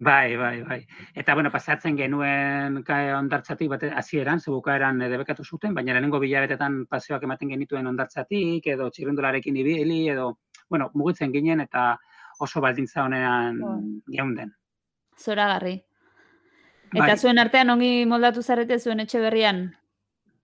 Bai, 0.03 0.35
bai, 0.35 0.61
bai. 0.67 0.79
Eta, 1.15 1.33
bueno, 1.33 1.49
pasatzen 1.51 1.95
genuen 1.95 2.81
ondartzatik 2.81 3.69
bat 3.71 3.83
hasieran 4.01 4.41
zebuka 4.41 4.75
eran 4.75 4.97
debekatu 4.99 5.45
zuten, 5.45 5.73
baina 5.73 5.93
lehenengo 5.93 6.19
bilabetetan 6.19 6.81
paseoak 6.91 7.23
ematen 7.23 7.53
genituen 7.53 7.87
ondartzatik, 7.87 8.67
edo 8.73 8.89
txirrendularekin 8.89 9.61
ibili, 9.61 10.01
edo, 10.11 10.39
bueno, 10.67 10.89
mugitzen 10.99 11.31
ginen 11.31 11.63
eta 11.63 11.85
oso 12.39 12.59
baldintza 12.59 13.05
honean 13.05 13.61
oh. 13.63 13.77
geunden. 14.11 14.51
Zora 15.15 15.47
garri. 15.53 15.77
Eta 16.91 17.07
bai. 17.13 17.17
zuen 17.17 17.39
artean 17.39 17.69
ongi 17.69 17.93
moldatu 18.09 18.43
zarete 18.43 18.79
zuen 18.79 19.05
etxe 19.05 19.21
berrian? 19.23 19.69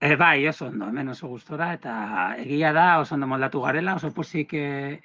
E, 0.02 0.16
bai, 0.16 0.48
oso 0.48 0.66
ondo, 0.66 0.86
hemen 0.88 1.10
oso 1.12 1.28
gustora 1.28 1.74
eta 1.76 1.94
egia 2.40 2.70
da, 2.72 2.84
oso 3.02 3.14
ondo 3.14 3.26
moldatu 3.28 3.60
garela, 3.60 3.98
oso 3.98 4.08
posik 4.16 4.54
e, 4.56 4.62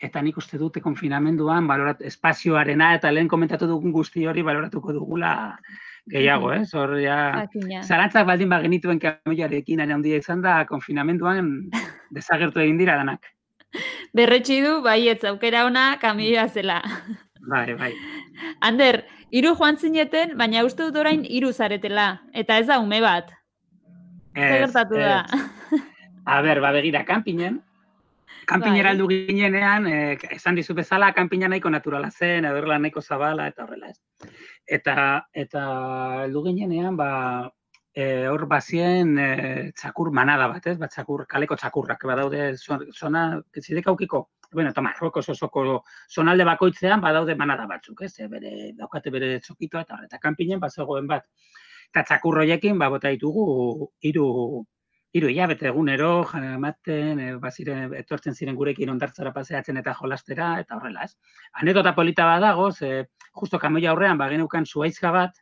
eta 0.07 0.21
nik 0.23 0.37
uste 0.39 0.55
dute 0.57 0.79
konfinamenduan, 0.79 1.67
balorat, 1.67 1.99
espazioarena 2.07 2.93
eta 2.95 3.11
lehen 3.11 3.27
komentatu 3.27 3.67
dugun 3.67 3.91
guzti 3.91 4.23
hori 4.23 4.45
baloratuko 4.47 4.95
dugula 4.95 5.33
gehiago, 6.07 6.53
eh? 6.55 6.63
Zor, 6.63 6.95
ja, 7.03 7.43
zarantzak 7.83 8.23
baldin 8.31 8.55
ba 8.55 8.61
genituen 8.63 9.03
kamioarekin 9.03 9.83
aina 9.83 9.99
handia 9.99 10.23
izan 10.23 10.39
da, 10.41 10.61
konfinamenduan 10.71 11.53
desagertu 12.15 12.63
egin 12.63 12.79
dira 12.79 12.95
danak. 12.95 13.27
Berretxi 14.15 14.61
du, 14.63 14.77
bai, 14.85 15.01
ez 15.11 15.19
aukera 15.27 15.67
ona 15.67 15.89
kamioa 15.99 16.47
zela. 16.47 16.79
Bai, 17.51 17.73
bai. 17.75 17.91
Ander, 18.63 19.03
hiru 19.27 19.57
joan 19.59 19.75
zineten, 19.75 20.37
baina 20.39 20.63
uste 20.63 20.87
dut 20.87 21.03
orain 21.03 21.27
hiru 21.27 21.51
zaretela, 21.51 22.13
eta 22.31 22.63
ez 22.63 22.69
da 22.71 22.79
ume 22.79 23.03
bat. 23.03 23.35
Zer 24.35 24.65
gertatu 24.65 24.99
da? 24.99 25.23
A 26.25 26.41
ber, 26.41 26.59
ba, 26.59 26.71
begira, 26.73 27.03
kanpinen, 27.05 27.59
kanpinera 28.49 28.89
bai. 28.89 28.93
aldu 28.95 29.07
ginenean, 29.11 29.85
eh, 29.87 30.17
esan 30.33 30.57
dizu 30.57 30.73
bezala, 30.73 31.11
kanpina 31.13 31.47
nahiko 31.47 31.69
naturala 31.69 32.09
zen, 32.11 32.45
edo 32.49 32.65
nahiko 32.65 33.01
zabala, 33.01 33.47
eta 33.47 33.63
horrela 33.63 33.91
ez. 33.93 34.31
Eta, 34.65 34.95
eta 35.33 35.65
aldu 36.25 36.43
ginenean, 36.47 36.97
ba, 36.97 37.11
e, 37.95 38.27
hor 38.27 38.45
bazien 38.51 39.17
e, 39.17 39.29
txakur 39.79 40.11
manada 40.11 40.49
bat, 40.51 40.67
ez? 40.67 40.77
Ba, 40.81 40.89
txakur, 40.91 41.25
kaleko 41.31 41.55
txakurrak, 41.61 42.03
badaude 42.09 42.49
zona, 42.57 43.25
zidek 43.61 43.87
aukiko, 43.93 44.25
bueno, 44.51 44.71
eta 44.73 44.83
marroko 44.83 45.21
sosoko 45.21 45.83
zonalde 46.11 46.45
bakoitzean 46.47 47.01
badaude 47.01 47.35
manada 47.39 47.67
batzuk, 47.69 48.01
ez? 48.07 48.13
Bere, 48.31 48.73
daukate 48.77 49.13
bere 49.13 49.37
txokitoa 49.45 49.85
eta 49.85 49.95
horreta 49.97 50.19
kanpinen, 50.21 50.59
bazegoen 50.59 51.07
bat, 51.07 51.29
eta 51.95 52.03
txakurroiekin 52.09 52.79
ba 52.79 52.89
bota 52.91 53.07
ditugu 53.13 53.91
hiru 54.03 54.25
hiru 55.15 55.29
hilabete 55.31 55.69
egunero 55.69 56.09
ematen 56.35 57.21
e, 57.23 57.27
baziren 57.39 57.93
etortzen 57.95 58.35
ziren 58.35 58.57
gurekin 58.59 58.91
ondartzara 58.91 59.31
paseatzen 59.31 59.79
eta 59.79 59.93
jolastera 59.95 60.49
eta 60.59 60.75
horrela, 60.75 61.05
ez. 61.07 61.15
Anekdota 61.61 61.93
polita 61.95 62.25
badago, 62.27 62.71
ze 62.73 63.05
justo 63.31 63.59
kamoia 63.59 63.93
aurrean 63.93 64.17
ba 64.17 64.27
genukan 64.27 64.65
zuaizka 64.65 65.11
bat 65.15 65.39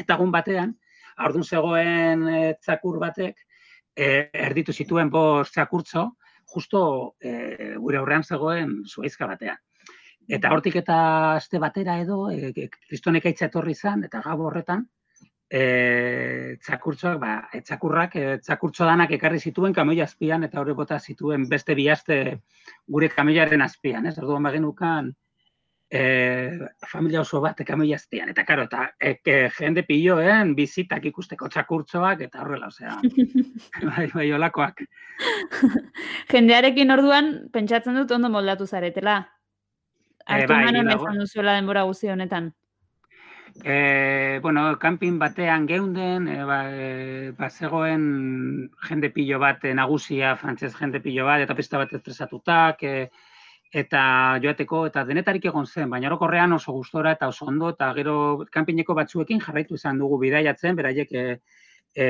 eta 0.00 0.16
egun 0.16 0.32
batean 0.32 0.72
aurdun 1.26 1.44
zegoen 1.44 2.26
e, 2.32 2.40
txakur 2.64 2.98
batek 3.04 3.44
e, 3.94 4.30
erditu 4.48 4.72
zituen 4.72 5.12
bost 5.12 5.52
txakurtzo 5.52 6.08
justo 6.54 6.82
e, 7.20 7.76
gure 7.76 8.00
aurrean 8.00 8.24
zegoen 8.24 8.76
zuaizka 8.88 9.28
batean. 9.28 9.60
Eta 10.32 10.48
hortik 10.48 10.80
eta 10.80 10.98
aste 11.36 11.60
batera 11.60 12.00
edo, 12.00 12.30
e, 12.32 12.70
kristonek 12.88 13.26
etorri 13.34 13.74
zan, 13.74 14.08
eta 14.08 14.24
gabo 14.24 14.48
horretan, 14.48 14.86
e, 15.54 16.56
txakurtzoak, 16.66 17.18
ba, 17.22 17.34
e, 17.52 17.60
txakurrak, 17.62 18.16
e, 18.18 18.38
txakurtzo 18.42 18.86
danak 18.88 19.12
ekarri 19.14 19.38
zituen 19.38 19.74
kamoia 19.76 20.08
azpian, 20.08 20.46
eta 20.46 20.60
horre 20.60 20.74
bota 20.74 20.98
zituen 20.98 21.46
beste 21.50 21.76
bihazte 21.78 22.16
gure 22.90 23.10
kamoiaren 23.12 23.62
azpian, 23.62 24.08
ez? 24.10 24.16
Orduan 24.18 24.48
bagenukan, 24.48 25.12
e, 25.90 26.02
familia 26.90 27.22
oso 27.22 27.40
bat 27.44 27.62
kamioia 27.66 28.00
aztean, 28.00 28.32
eta 28.34 28.44
karo, 28.48 28.66
eta 28.66 28.88
e, 28.98 29.14
e, 29.22 29.36
jende 29.54 29.84
piloen 29.86 30.56
bizitak 30.58 31.06
ikusteko 31.12 31.48
txakurtzoak, 31.52 32.26
eta 32.26 32.42
horrela, 32.42 32.72
osea, 32.72 32.98
bai, 33.92 34.08
bai, 34.10 34.26
olakoak. 34.34 34.82
Jendearekin 36.34 36.90
orduan, 36.96 37.32
pentsatzen 37.54 38.02
dut 38.02 38.18
ondo 38.18 38.32
moldatu 38.32 38.66
zaretela. 38.66 39.20
Artu 40.24 40.50
e, 40.50 40.74
bai, 40.74 41.54
denbora 41.54 41.86
guzi 41.86 42.10
honetan. 42.10 42.50
E, 43.62 44.40
bueno, 44.42 44.78
kanpin 44.78 45.18
batean 45.18 45.66
geunden, 45.66 46.26
e, 46.26 46.42
ba, 46.44 46.58
e, 46.74 47.30
ba 47.38 47.48
zegoen 47.50 48.68
jende 48.88 49.10
pilo 49.14 49.38
bat 49.38 49.62
nagusia, 49.78 50.34
frantzez 50.36 50.72
jende 50.74 51.00
pilo 51.00 51.24
bat, 51.28 51.44
eta 51.44 51.54
pista 51.54 51.78
bat 51.78 51.92
estresatutak, 51.94 52.82
e, 52.82 53.10
eta 53.74 54.02
joateko 54.42 54.84
eta 54.88 55.04
denetarik 55.06 55.46
egon 55.50 55.66
zen, 55.66 55.88
baina 55.90 56.10
orokorrean 56.10 56.52
oso 56.54 56.72
gustora 56.72 57.14
eta 57.14 57.28
oso 57.30 57.46
ondo 57.50 57.70
eta 57.74 57.92
gero 57.94 58.16
kanpineko 58.50 58.94
batzuekin 58.94 59.42
jarraitu 59.42 59.78
izan 59.78 59.98
dugu 60.02 60.18
bidaiatzen, 60.22 60.76
beraiek 60.78 61.12
e, 61.12 61.24
e, 61.94 62.06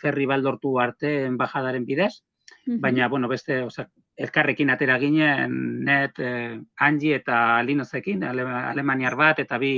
ferri 0.00 0.26
baldortu 0.28 0.76
arte 0.80 1.22
embajadaren 1.26 1.84
bidez, 1.88 2.12
baina 2.66 3.08
bueno, 3.08 3.28
beste, 3.28 3.62
osea, 3.64 3.88
elkarrekin 4.16 4.70
atera 4.72 4.98
ginen 4.98 5.56
net 5.84 6.20
e, 6.20 6.60
Angie 6.80 7.16
eta 7.16 7.62
Linozekin, 7.62 8.24
alemaniar 8.24 9.16
bat 9.16 9.40
eta 9.40 9.58
bi 9.60 9.72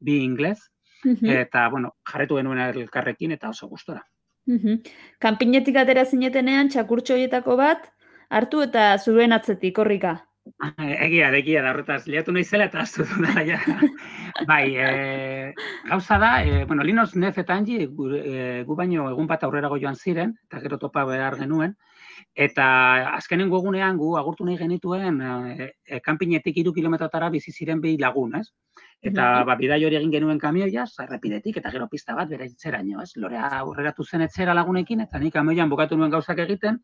bi 0.00 0.22
inglez 0.24 0.58
eta 1.04 1.68
bueno, 1.72 1.94
jarretu 2.04 2.36
genuen 2.36 2.58
elkarrekin 2.58 3.32
eta 3.32 3.50
oso 3.54 3.68
gustora. 3.68 4.02
Kanpinetik 5.20 5.76
atera 5.76 6.04
zinetenean 6.04 6.68
txakurtxo 6.72 7.14
horietako 7.14 7.56
bat 7.60 7.86
hartu 8.30 8.62
eta 8.66 8.96
zuen 8.98 9.32
atzetik 9.32 9.78
horrika. 9.78 10.18
Egia, 10.80 11.28
egia 11.36 11.60
da, 11.62 11.70
horretaz, 11.74 12.06
liatu 12.08 12.32
nahi 12.32 12.44
zela 12.44 12.66
eta 12.70 12.80
aztu 12.82 13.04
da, 13.22 13.42
ja. 13.44 13.58
bai, 14.48 14.74
e, 14.74 15.52
gauza 15.88 16.18
da, 16.18 16.30
e, 16.42 16.64
bueno, 16.64 16.82
Linus 16.82 17.14
Nef 17.14 17.38
eta 17.38 17.54
Angie, 17.54 17.86
gu, 17.86 18.08
e, 18.16 18.62
gu 18.66 18.76
baino 18.76 19.10
egun 19.10 19.28
bat 19.30 19.44
aurrera 19.44 19.68
joan 19.68 19.96
ziren, 19.96 20.32
eta 20.48 20.62
gero 20.64 20.78
topa 20.78 21.04
behar 21.04 21.36
genuen, 21.38 21.76
eta 22.34 22.66
azkenen 23.12 23.52
egunean 23.52 24.00
gu 24.00 24.16
agurtu 24.16 24.44
nahi 24.48 24.56
genituen 24.58 25.20
e, 25.20 25.70
e, 25.84 26.00
kanpinetik 26.00 26.56
iru 26.56 26.72
kilometrotara 26.72 27.30
bizi 27.30 27.52
ziren 27.52 27.80
behi 27.80 27.98
lagun, 27.98 28.34
ez? 28.40 28.48
Eta 29.00 29.26
mm 29.40 29.46
ba, 29.48 29.54
bidai 29.56 29.80
hori 29.86 29.96
egin 29.96 30.10
genuen 30.12 30.38
kamioia, 30.38 30.84
errepidetik, 31.04 31.56
eta 31.56 31.70
gero 31.72 31.86
pista 31.88 32.14
bat 32.14 32.28
bere 32.28 32.46
itzeraino, 32.50 33.00
ez? 33.00 33.14
Lorea 33.16 33.48
aurreratu 33.60 34.04
zen 34.04 34.26
etzera 34.26 34.54
lagunekin, 34.54 35.00
eta 35.06 35.18
nik 35.18 35.32
kamioian 35.32 35.70
bukatu 35.70 35.96
nuen 35.96 36.10
gauzak 36.12 36.42
egiten, 36.44 36.76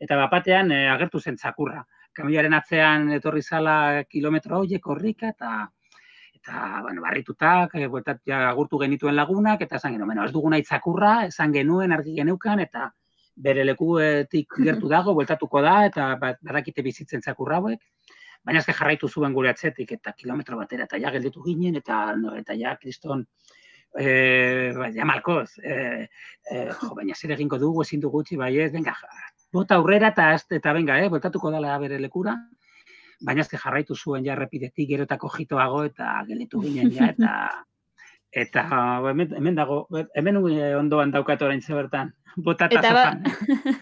eta 0.00 0.16
bapatean 0.16 0.72
e, 0.72 0.86
agertu 0.88 1.20
zen 1.20 1.36
txakurra. 1.36 1.82
Kamioaren 2.16 2.56
atzean 2.56 3.10
etorri 3.18 3.42
zala 3.42 4.04
kilometro 4.08 4.62
horiek 4.62 4.86
horrika 4.86 5.28
eta 5.34 5.68
eta 6.38 6.80
bueno, 6.86 7.02
barritutak, 7.02 7.74
e, 7.74 7.88
ja, 8.30 8.40
agurtu 8.48 8.78
genituen 8.80 9.16
lagunak, 9.16 9.60
eta 9.60 9.76
esan 9.76 9.98
genuen, 9.98 10.24
ez 10.24 10.32
duguna 10.32 10.56
itzakurra, 10.62 11.26
esan 11.28 11.52
genuen 11.52 11.92
argi 11.92 12.14
geneukan, 12.16 12.64
eta 12.64 12.88
bere 13.36 13.64
lekuetik 13.66 14.56
gertu 14.64 14.88
dago, 14.88 15.12
bueltatuko 15.14 15.60
da, 15.62 15.84
eta 15.90 16.14
badakite 16.22 16.82
bizitzen 16.82 17.20
tzakurra 17.20 17.60
hauek, 17.60 17.82
baina 18.48 18.62
ezke 18.62 18.72
jarraitu 18.72 19.08
zuen 19.12 19.36
gure 19.36 19.52
atzetik, 19.52 19.92
eta 19.98 20.14
kilometro 20.16 20.56
batera, 20.56 20.88
eta 20.88 21.00
ja 21.00 21.12
gelditu 21.12 21.44
ginen, 21.44 21.76
eta, 21.82 22.00
no, 22.16 22.32
eta 22.38 22.56
ja, 22.56 22.74
kriston, 22.80 23.26
e, 23.92 24.06
ba, 24.76 24.88
ja 24.94 25.04
malkoz, 25.08 25.58
e, 25.60 26.06
e, 26.48 26.62
jo, 26.70 26.94
baina 26.96 27.16
zer 27.16 27.36
egingo 27.36 27.60
dugu, 27.60 27.84
ezin 27.84 28.00
dugu 28.00 28.22
gutxi, 28.22 28.40
bai 28.40 28.54
ez, 28.64 28.70
venga, 28.72 28.96
bota 29.52 29.78
aurrera 29.80 30.12
eta 30.12 30.30
eta 30.58 30.72
benga, 30.76 30.98
eh, 31.00 31.08
botatuko 31.12 31.52
dela 31.54 31.76
bere 31.78 31.98
lekura. 32.00 32.36
Baina 33.24 33.42
ezke 33.42 33.58
jarraitu 33.58 33.96
zuen 33.96 34.24
ja 34.24 34.34
errepidetik 34.36 34.88
gero 34.92 35.06
eta 35.08 35.18
kojitoago 35.18 35.82
eta 35.88 36.10
gelitu 36.28 36.60
ginen 36.62 36.92
ja 36.94 37.08
eta 37.14 37.32
eta 38.32 38.64
hemen, 39.08 39.34
hemen 39.36 39.54
dago 39.56 39.86
hemen 40.14 40.36
ondoan 40.36 41.10
daukat 41.10 41.42
orain 41.42 41.62
bertan. 41.68 42.12
Bota 42.36 42.68
eta 42.70 42.92
ba... 42.92 43.04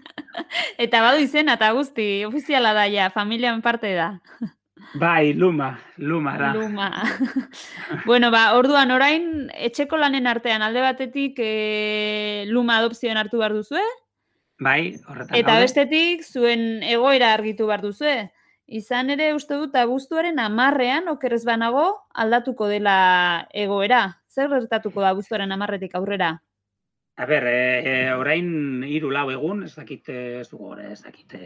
eta 0.85 1.01
badu 1.03 1.23
izena 1.23 1.55
eta 1.55 1.73
guzti 1.73 2.25
ofiziala 2.25 2.73
da 2.73 2.87
ja, 2.89 3.11
familian 3.11 3.63
parte 3.63 3.95
da. 3.95 4.21
Bai, 4.95 5.33
Luma, 5.35 5.79
Luma 5.97 6.39
da. 6.39 6.53
Luma. 6.55 6.91
bueno, 8.05 8.31
ba, 8.31 8.55
orduan 8.55 8.91
orain 8.91 9.51
etxeko 9.53 9.97
lanen 9.97 10.27
artean 10.27 10.63
alde 10.63 10.81
batetik 10.81 11.41
e, 11.43 12.45
Luma 12.49 12.79
adopzioen 12.79 13.17
hartu 13.17 13.41
behar 13.41 13.53
duzu, 13.57 13.77
eh? 13.77 13.95
Bai, 14.63 14.95
horretan 15.09 15.37
Eta 15.37 15.59
bestetik, 15.61 16.23
zuen 16.25 16.85
egoera 16.85 17.33
argitu 17.35 17.67
behar 17.67 17.83
duzu, 17.83 18.07
Izan 18.67 19.13
ere, 19.15 19.29
uste 19.35 19.55
dut, 19.55 19.77
abuztuaren 19.79 20.41
amarrean, 20.43 21.07
okerrez 21.13 21.45
banago, 21.47 21.85
aldatuko 22.19 22.67
dela 22.67 23.47
egoera. 23.55 24.19
Zer 24.37 24.51
gertatuko 24.53 25.01
da 25.01 25.14
abuztuaren 25.14 25.55
amarretik 25.55 25.94
aurrera? 25.96 26.35
A 27.16 27.25
ber, 27.25 27.46
e, 27.49 27.92
orain 28.12 28.49
hiru 28.85 29.09
lau 29.14 29.31
egun, 29.33 29.62
ez 29.64 29.72
dakite, 29.72 30.16
ez 30.42 30.49
dugu 30.51 30.75
gore, 30.75 30.90
ez 30.92 31.01
dakite, 31.01 31.38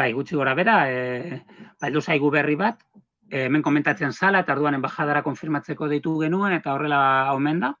bai, 0.00 0.08
gutxi 0.16 0.34
gora 0.34 0.56
bera, 0.58 0.78
e, 0.90 1.38
bai, 1.80 1.92
zaigu 2.00 2.32
berri 2.34 2.56
bat, 2.58 2.82
e, 3.30 3.44
hemen 3.44 3.62
komentatzen 3.62 4.12
zala, 4.12 4.40
eta 4.42 4.56
arduan 4.56 4.74
embajadara 4.80 5.22
konfirmatzeko 5.22 5.86
deitu 5.92 6.16
genuen, 6.18 6.56
eta 6.58 6.74
horrela 6.74 7.00
omen 7.36 7.62
da. 7.62 7.72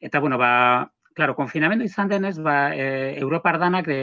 Eta, 0.00 0.18
bueno, 0.18 0.38
ba, 0.42 0.50
Claro, 1.20 1.34
konfinamendu 1.36 1.84
izan 1.84 2.08
denez, 2.08 2.38
ba, 2.40 2.72
e, 2.72 2.84
Europar 3.20 3.58
danak 3.60 3.88
e, 3.92 3.96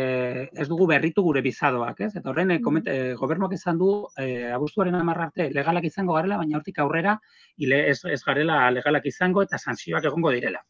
ez 0.54 0.68
dugu 0.70 0.86
berritu 0.92 1.24
gure 1.26 1.42
bizadoak, 1.42 2.02
ez? 2.06 2.12
Eta 2.20 2.30
horren, 2.30 2.52
e, 2.54 2.58
koment, 2.62 2.86
e, 2.94 3.16
gobernuak 3.18 3.56
izan 3.56 3.80
du, 3.80 3.88
e, 4.22 4.52
abuztuaren 4.54 4.94
amarrarte 4.94 5.48
legalak 5.56 5.88
izango 5.90 6.14
garela, 6.14 6.36
baina 6.38 6.60
hortik 6.60 6.78
aurrera, 6.84 7.16
ile, 7.58 7.80
ez, 7.90 8.04
ez 8.06 8.20
garela 8.22 8.60
legalak 8.70 9.08
izango 9.10 9.42
eta 9.42 9.58
sanzioak 9.58 10.06
egongo 10.06 10.30
direla. 10.36 10.62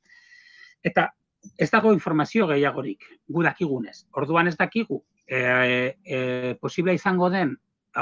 Eta 0.88 1.10
ez 1.57 1.67
dago 1.73 1.91
informazio 1.91 2.47
gehiagorik, 2.47 3.03
gu 3.27 3.43
dakigunez. 3.43 3.97
Orduan 4.21 4.47
ez 4.47 4.55
dakigu, 4.62 5.01
e, 5.27 5.41
e, 6.05 6.21
posibla 6.62 6.95
izango 6.95 7.27
den, 7.33 7.51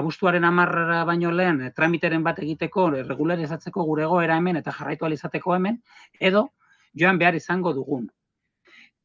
abuztuaren 0.01 0.45
amarra 0.45 0.99
baino 1.09 1.31
lehen, 1.33 1.63
e, 1.63 1.71
tramiteren 1.73 2.21
bat 2.29 2.43
egiteko, 2.45 2.91
regularizatzeko 2.99 3.87
gure 3.89 4.05
goera 4.13 4.37
hemen 4.37 4.61
eta 4.61 4.75
jarraitu 4.77 5.09
alizateko 5.09 5.57
hemen, 5.57 5.81
edo 6.19 6.51
joan 6.93 7.17
behar 7.17 7.41
izango 7.41 7.73
dugun. 7.73 8.05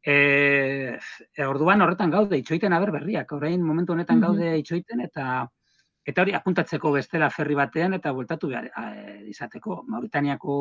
E, 0.01 0.97
e, 1.37 1.45
orduan 1.45 1.83
horretan 1.85 2.11
gaude 2.11 2.39
itxoiten 2.41 2.73
aber 2.73 2.93
berriak, 2.95 3.33
orain 3.37 3.63
momentu 3.63 3.93
honetan 3.93 4.21
gaude 4.21 4.55
itxoiten 4.63 5.03
eta 5.05 5.47
eta 6.09 6.23
hori 6.23 6.33
apuntatzeko 6.35 6.93
bestela 6.95 7.29
ferri 7.31 7.55
batean 7.55 7.93
eta 7.95 8.13
bueltatu 8.17 8.49
behar 8.49 8.71
izateko. 9.29 9.83
Mauritaniako 9.87 10.55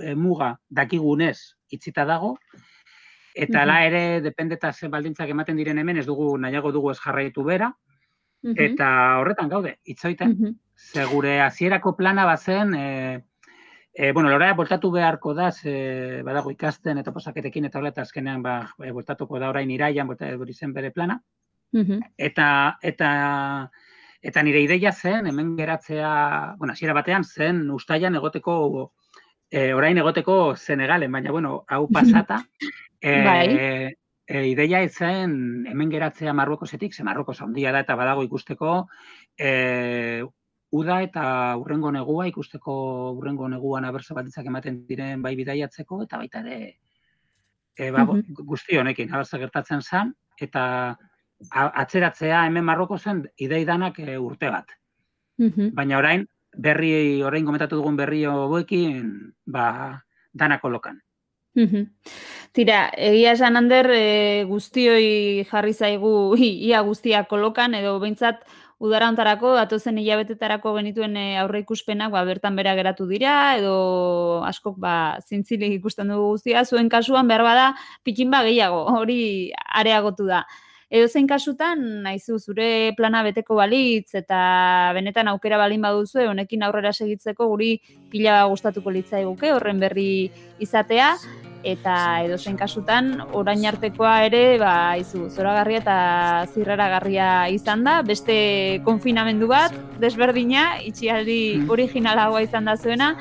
e, 0.00 0.14
muga 0.14 0.54
dakigunez 0.68 1.36
itzita 1.76 2.06
dago, 2.08 2.34
eta 3.34 3.66
la 3.66 3.82
ere 3.84 4.20
dependeta 4.24 4.72
ze 4.72 4.88
baldintzak 4.88 5.28
ematen 5.28 5.56
diren 5.56 5.78
hemen 5.78 5.98
ez 5.98 6.06
dugu 6.06 6.36
nahiago 6.38 6.72
dugu 6.72 6.90
ez 6.92 6.98
jarraitu 7.02 7.44
bera, 7.44 7.72
eta 8.42 8.88
horretan 9.20 9.48
gaude, 9.48 9.78
itxoiten. 9.84 10.56
Segure 10.74 11.40
hasierako 11.40 11.94
plana 11.96 12.24
bazen, 12.24 12.74
e, 12.74 13.24
E, 13.96 14.10
bueno, 14.10 14.28
lora, 14.28 14.52
voltatu 14.54 14.90
beharko 14.90 15.34
da, 15.38 15.52
ze, 15.52 16.20
badago 16.26 16.50
ikasten 16.50 16.98
eta 16.98 17.12
posaketekin 17.14 17.68
eta 17.68 17.78
horreta 17.78 18.02
azkenean 18.02 18.42
ba, 18.42 18.56
e, 18.82 18.90
voltatuko 18.90 19.38
da 19.38 19.52
orain 19.52 19.70
iraian, 19.70 20.10
hori 20.10 20.54
zen 20.54 20.72
bere 20.74 20.90
plana. 20.90 21.20
Eta, 22.18 22.48
eta, 22.82 23.10
eta 24.20 24.42
nire 24.42 24.64
ideia 24.66 24.90
zen, 24.92 25.28
hemen 25.30 25.54
geratzea, 25.56 26.10
bueno, 26.58 26.72
hasiera 26.72 26.94
batean 26.94 27.22
zen 27.24 27.70
ustaian 27.70 28.18
egoteko, 28.18 28.90
e, 29.48 29.72
orain 29.74 29.98
egoteko 30.02 30.56
Senegalen, 30.56 31.12
baina, 31.12 31.30
bueno, 31.30 31.64
hau 31.68 31.86
pasata, 31.86 32.42
e, 33.00 33.12
bai. 33.30 33.46
e, 34.26 34.46
ideia 34.50 34.82
zen 34.88 35.66
hemen 35.70 35.90
geratzea 35.94 36.34
Marruekosetik, 36.34 36.94
ze 36.94 37.06
Marruekos 37.06 37.40
handia 37.42 37.70
da 37.70 37.86
eta 37.86 37.94
badago 37.94 38.26
ikusteko, 38.26 38.88
e, 39.38 40.24
uda 40.74 41.00
eta 41.06 41.24
urrengo 41.60 41.92
negua 41.94 42.26
ikusteko 42.30 42.74
urrengo 43.14 43.48
neguan 43.48 43.84
abertza 43.84 44.14
batitzak 44.16 44.46
ematen 44.50 44.82
diren 44.88 45.22
bai 45.22 45.34
bidaiatzeko 45.38 46.02
eta 46.06 46.18
baita 46.22 46.42
ere 46.42 46.58
e, 47.76 47.90
ba, 47.94 48.06
guzti 48.52 48.78
honekin 48.80 49.12
abertza 49.12 49.38
gertatzen 49.38 49.82
zen 49.82 50.14
eta 50.40 50.64
atzeratzea 51.50 52.44
hemen 52.48 52.64
marroko 52.64 52.98
zen 52.98 53.24
ideidanak 53.36 53.98
e, 54.00 54.18
urte 54.18 54.50
bat. 54.50 54.70
Baina 55.74 55.98
orain 55.98 56.26
berri 56.54 57.22
orain 57.26 57.46
komentatu 57.46 57.80
dugun 57.80 57.96
berri 57.98 58.24
hoekin 58.30 59.32
ba 59.46 59.66
dana 60.32 60.60
kolokan. 60.62 61.00
Tira, 62.54 62.78
egia 62.98 63.32
esan 63.34 63.56
ander 63.58 63.86
e, 63.94 64.44
guztioi 64.48 65.44
jarri 65.50 65.74
zaigu 65.74 66.34
ia 66.70 66.82
guztia 66.86 67.24
kolokan 67.30 67.74
edo 67.78 67.98
behintzat 68.02 68.42
udara 68.78 69.08
ontarako, 69.12 69.54
datozen 69.58 69.98
hilabetetarako 69.98 70.74
genituen 70.78 71.16
eh, 71.16 71.38
aurre 71.40 71.62
ikuspenak, 71.64 72.12
ba, 72.12 72.24
bertan 72.26 72.56
bera 72.56 72.74
geratu 72.74 73.06
dira, 73.10 73.54
edo 73.58 74.42
askok 74.48 74.78
ba, 74.82 74.96
zintzilik 75.22 75.78
ikusten 75.78 76.10
dugu 76.12 76.34
guztia, 76.34 76.64
zuen 76.64 76.90
kasuan 76.92 77.30
behar 77.30 77.46
bada, 77.46 77.72
pikin 78.04 78.30
ba 78.34 78.42
gehiago, 78.46 78.84
hori 78.98 79.52
areagotu 79.80 80.28
da. 80.28 80.44
Edo 80.94 81.08
zein 81.08 81.26
kasutan, 81.26 81.80
naizu 82.04 82.36
zure 82.38 82.92
plana 82.94 83.24
beteko 83.26 83.56
balitz 83.58 84.14
eta 84.14 84.92
benetan 84.94 85.30
aukera 85.32 85.58
balin 85.58 85.82
baduzu 85.82 86.28
honekin 86.28 86.62
aurrera 86.62 86.92
segitzeko 86.92 87.48
guri 87.50 87.72
pila 88.12 88.44
gustatuko 88.52 88.92
litzaiguke 88.94 89.50
horren 89.56 89.80
berri 89.82 90.30
izatea 90.62 91.16
eta 91.64 92.22
edo 92.26 92.36
zein 92.38 92.56
kasutan 92.60 93.14
orain 93.32 93.64
artekoa 93.66 94.14
ere 94.26 94.58
ba 94.60 94.96
izu 95.00 95.28
zoragarria 95.30 95.80
eta 95.80 95.98
zirraragarria 96.52 97.28
izan 97.52 97.84
da 97.84 98.00
beste 98.02 98.80
konfinamendu 98.84 99.48
bat 99.48 99.72
desberdina 100.00 100.82
itxialdi 100.84 101.40
mm. 101.62 101.70
originalagoa 101.70 102.44
izan 102.44 102.68
da 102.68 102.76
zuena 102.76 103.14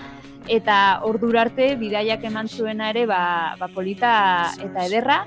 eta 0.51 0.99
ordura 1.07 1.45
arte 1.47 1.75
bidaiak 1.79 2.25
eman 2.27 2.51
zuena 2.51 2.89
ere 2.91 3.05
ba, 3.07 3.55
ba 3.59 3.71
polita 3.71 4.51
eta 4.59 4.85
ederra 4.89 5.23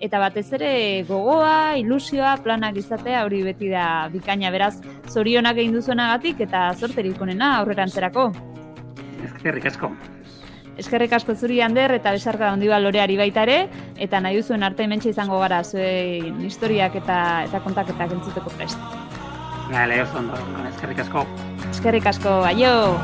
eta 0.00 0.18
batez 0.18 0.46
ere 0.56 0.70
gogoa, 1.08 1.76
ilusioa, 1.76 2.38
planak 2.44 2.78
izatea 2.80 3.24
hori 3.26 3.42
beti 3.44 3.68
da 3.68 4.08
bikaina 4.12 4.52
beraz 4.54 4.78
zorionak 5.12 5.60
egin 5.60 5.76
duzuenagatik 5.76 6.40
eta 6.46 6.70
zorterik 6.78 7.20
onena 7.20 7.58
aurrerantzerako. 7.58 8.30
Eskerrik 9.28 9.68
asko. 9.74 9.92
Eskerrik 10.78 11.12
asko 11.12 11.34
zuri 11.34 11.60
Ander 11.60 11.92
eta 11.96 12.12
besarka 12.12 12.50
handi 12.52 12.68
loreari 12.68 13.16
baita 13.16 13.42
ere 13.42 13.68
eta 13.98 14.20
nahi 14.20 14.36
duzuen 14.36 14.62
arte 14.62 14.84
hementxe 14.84 15.10
izango 15.10 15.38
gara 15.40 15.62
zuen 15.64 16.40
historiak 16.44 16.94
eta 16.94 17.44
eta 17.44 17.60
kontaketak 17.60 18.12
entzuteko 18.12 18.50
prest. 18.56 18.78
Gale, 19.70 20.02
oso 20.02 20.18
ondo, 20.18 20.34
eskerrik 20.68 20.98
asko. 20.98 21.26
Eskerrik 21.70 22.06
asko, 22.06 22.42
aio! 22.44 22.98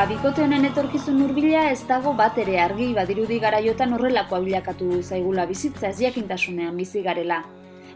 Ba, 0.00 0.06
bikote 0.08 0.40
honen 0.40 0.62
etorkizun 0.64 1.18
hurbila 1.20 1.66
ez 1.68 1.82
dago 1.84 2.14
bat 2.16 2.38
ere 2.40 2.54
argi 2.62 2.86
badirudi 2.96 3.36
garaiotan 3.42 3.90
horrelako 3.92 4.38
bilakatu 4.46 4.86
zaigula 5.02 5.44
bizitza 5.50 5.90
ez 5.90 5.98
jakintasunean 6.00 6.78
bizi 6.80 7.02
garela. 7.04 7.42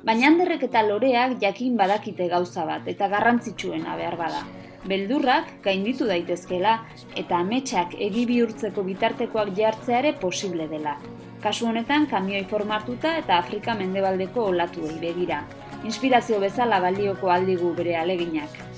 Baina 0.05 0.27
handerrek 0.29 0.67
eta 0.67 0.83
loreak 0.85 1.39
jakin 1.41 1.79
badakite 1.79 2.27
gauza 2.29 2.67
bat 2.69 2.91
eta 2.93 3.09
garrantzitsuena 3.15 3.97
behar 4.03 4.19
bada. 4.19 4.43
Beldurrak 4.85 5.49
gainditu 5.65 6.11
daitezkela 6.11 6.75
eta 7.23 7.41
ametsak 7.41 7.97
egi 8.11 8.27
bihurtzeko 8.35 8.85
bitartekoak 8.91 9.55
jartzeare 9.63 10.13
posible 10.27 10.69
dela. 10.75 10.99
Kasu 11.41 11.71
honetan 11.73 12.05
kamioi 12.13 12.45
formartuta 12.53 13.17
eta 13.23 13.41
Afrika 13.41 13.81
mendebaldeko 13.81 14.45
olatuei 14.53 15.01
begira. 15.09 15.41
Inspirazio 15.89 16.45
bezala 16.45 16.85
balioko 16.85 17.33
aldigu 17.39 17.73
bere 17.81 17.97
aleginak 18.05 18.74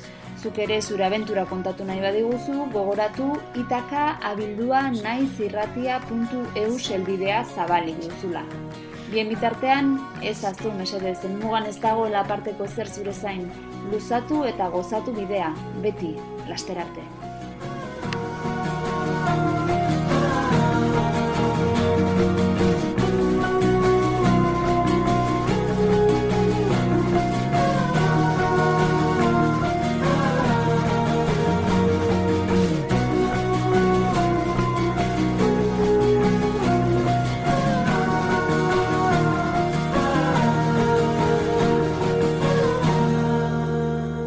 zuk 0.46 0.58
ere 0.62 0.76
zure 0.80 1.02
abentura 1.02 1.42
kontatu 1.50 1.84
nahi 1.84 1.98
badiguzu, 2.04 2.68
gogoratu 2.70 3.32
itaka 3.58 4.02
abildua 4.30 4.84
naizirratia.eu 4.94 6.78
selbidea 6.78 7.42
zabali 7.54 7.96
duzula. 7.98 8.44
Bien 9.10 9.28
bitartean, 9.28 9.96
ez 10.22 10.38
aztu 10.44 10.70
mesedez, 10.78 11.18
mugan 11.42 11.66
ez 11.66 11.76
dagoela 11.82 12.22
parteko 12.30 12.66
zer 12.66 12.86
zure 12.86 13.14
zain, 13.14 13.48
luzatu 13.90 14.44
eta 14.46 14.70
gozatu 14.70 15.14
bidea, 15.18 15.50
beti, 15.82 16.14
lasterarte. 16.48 17.25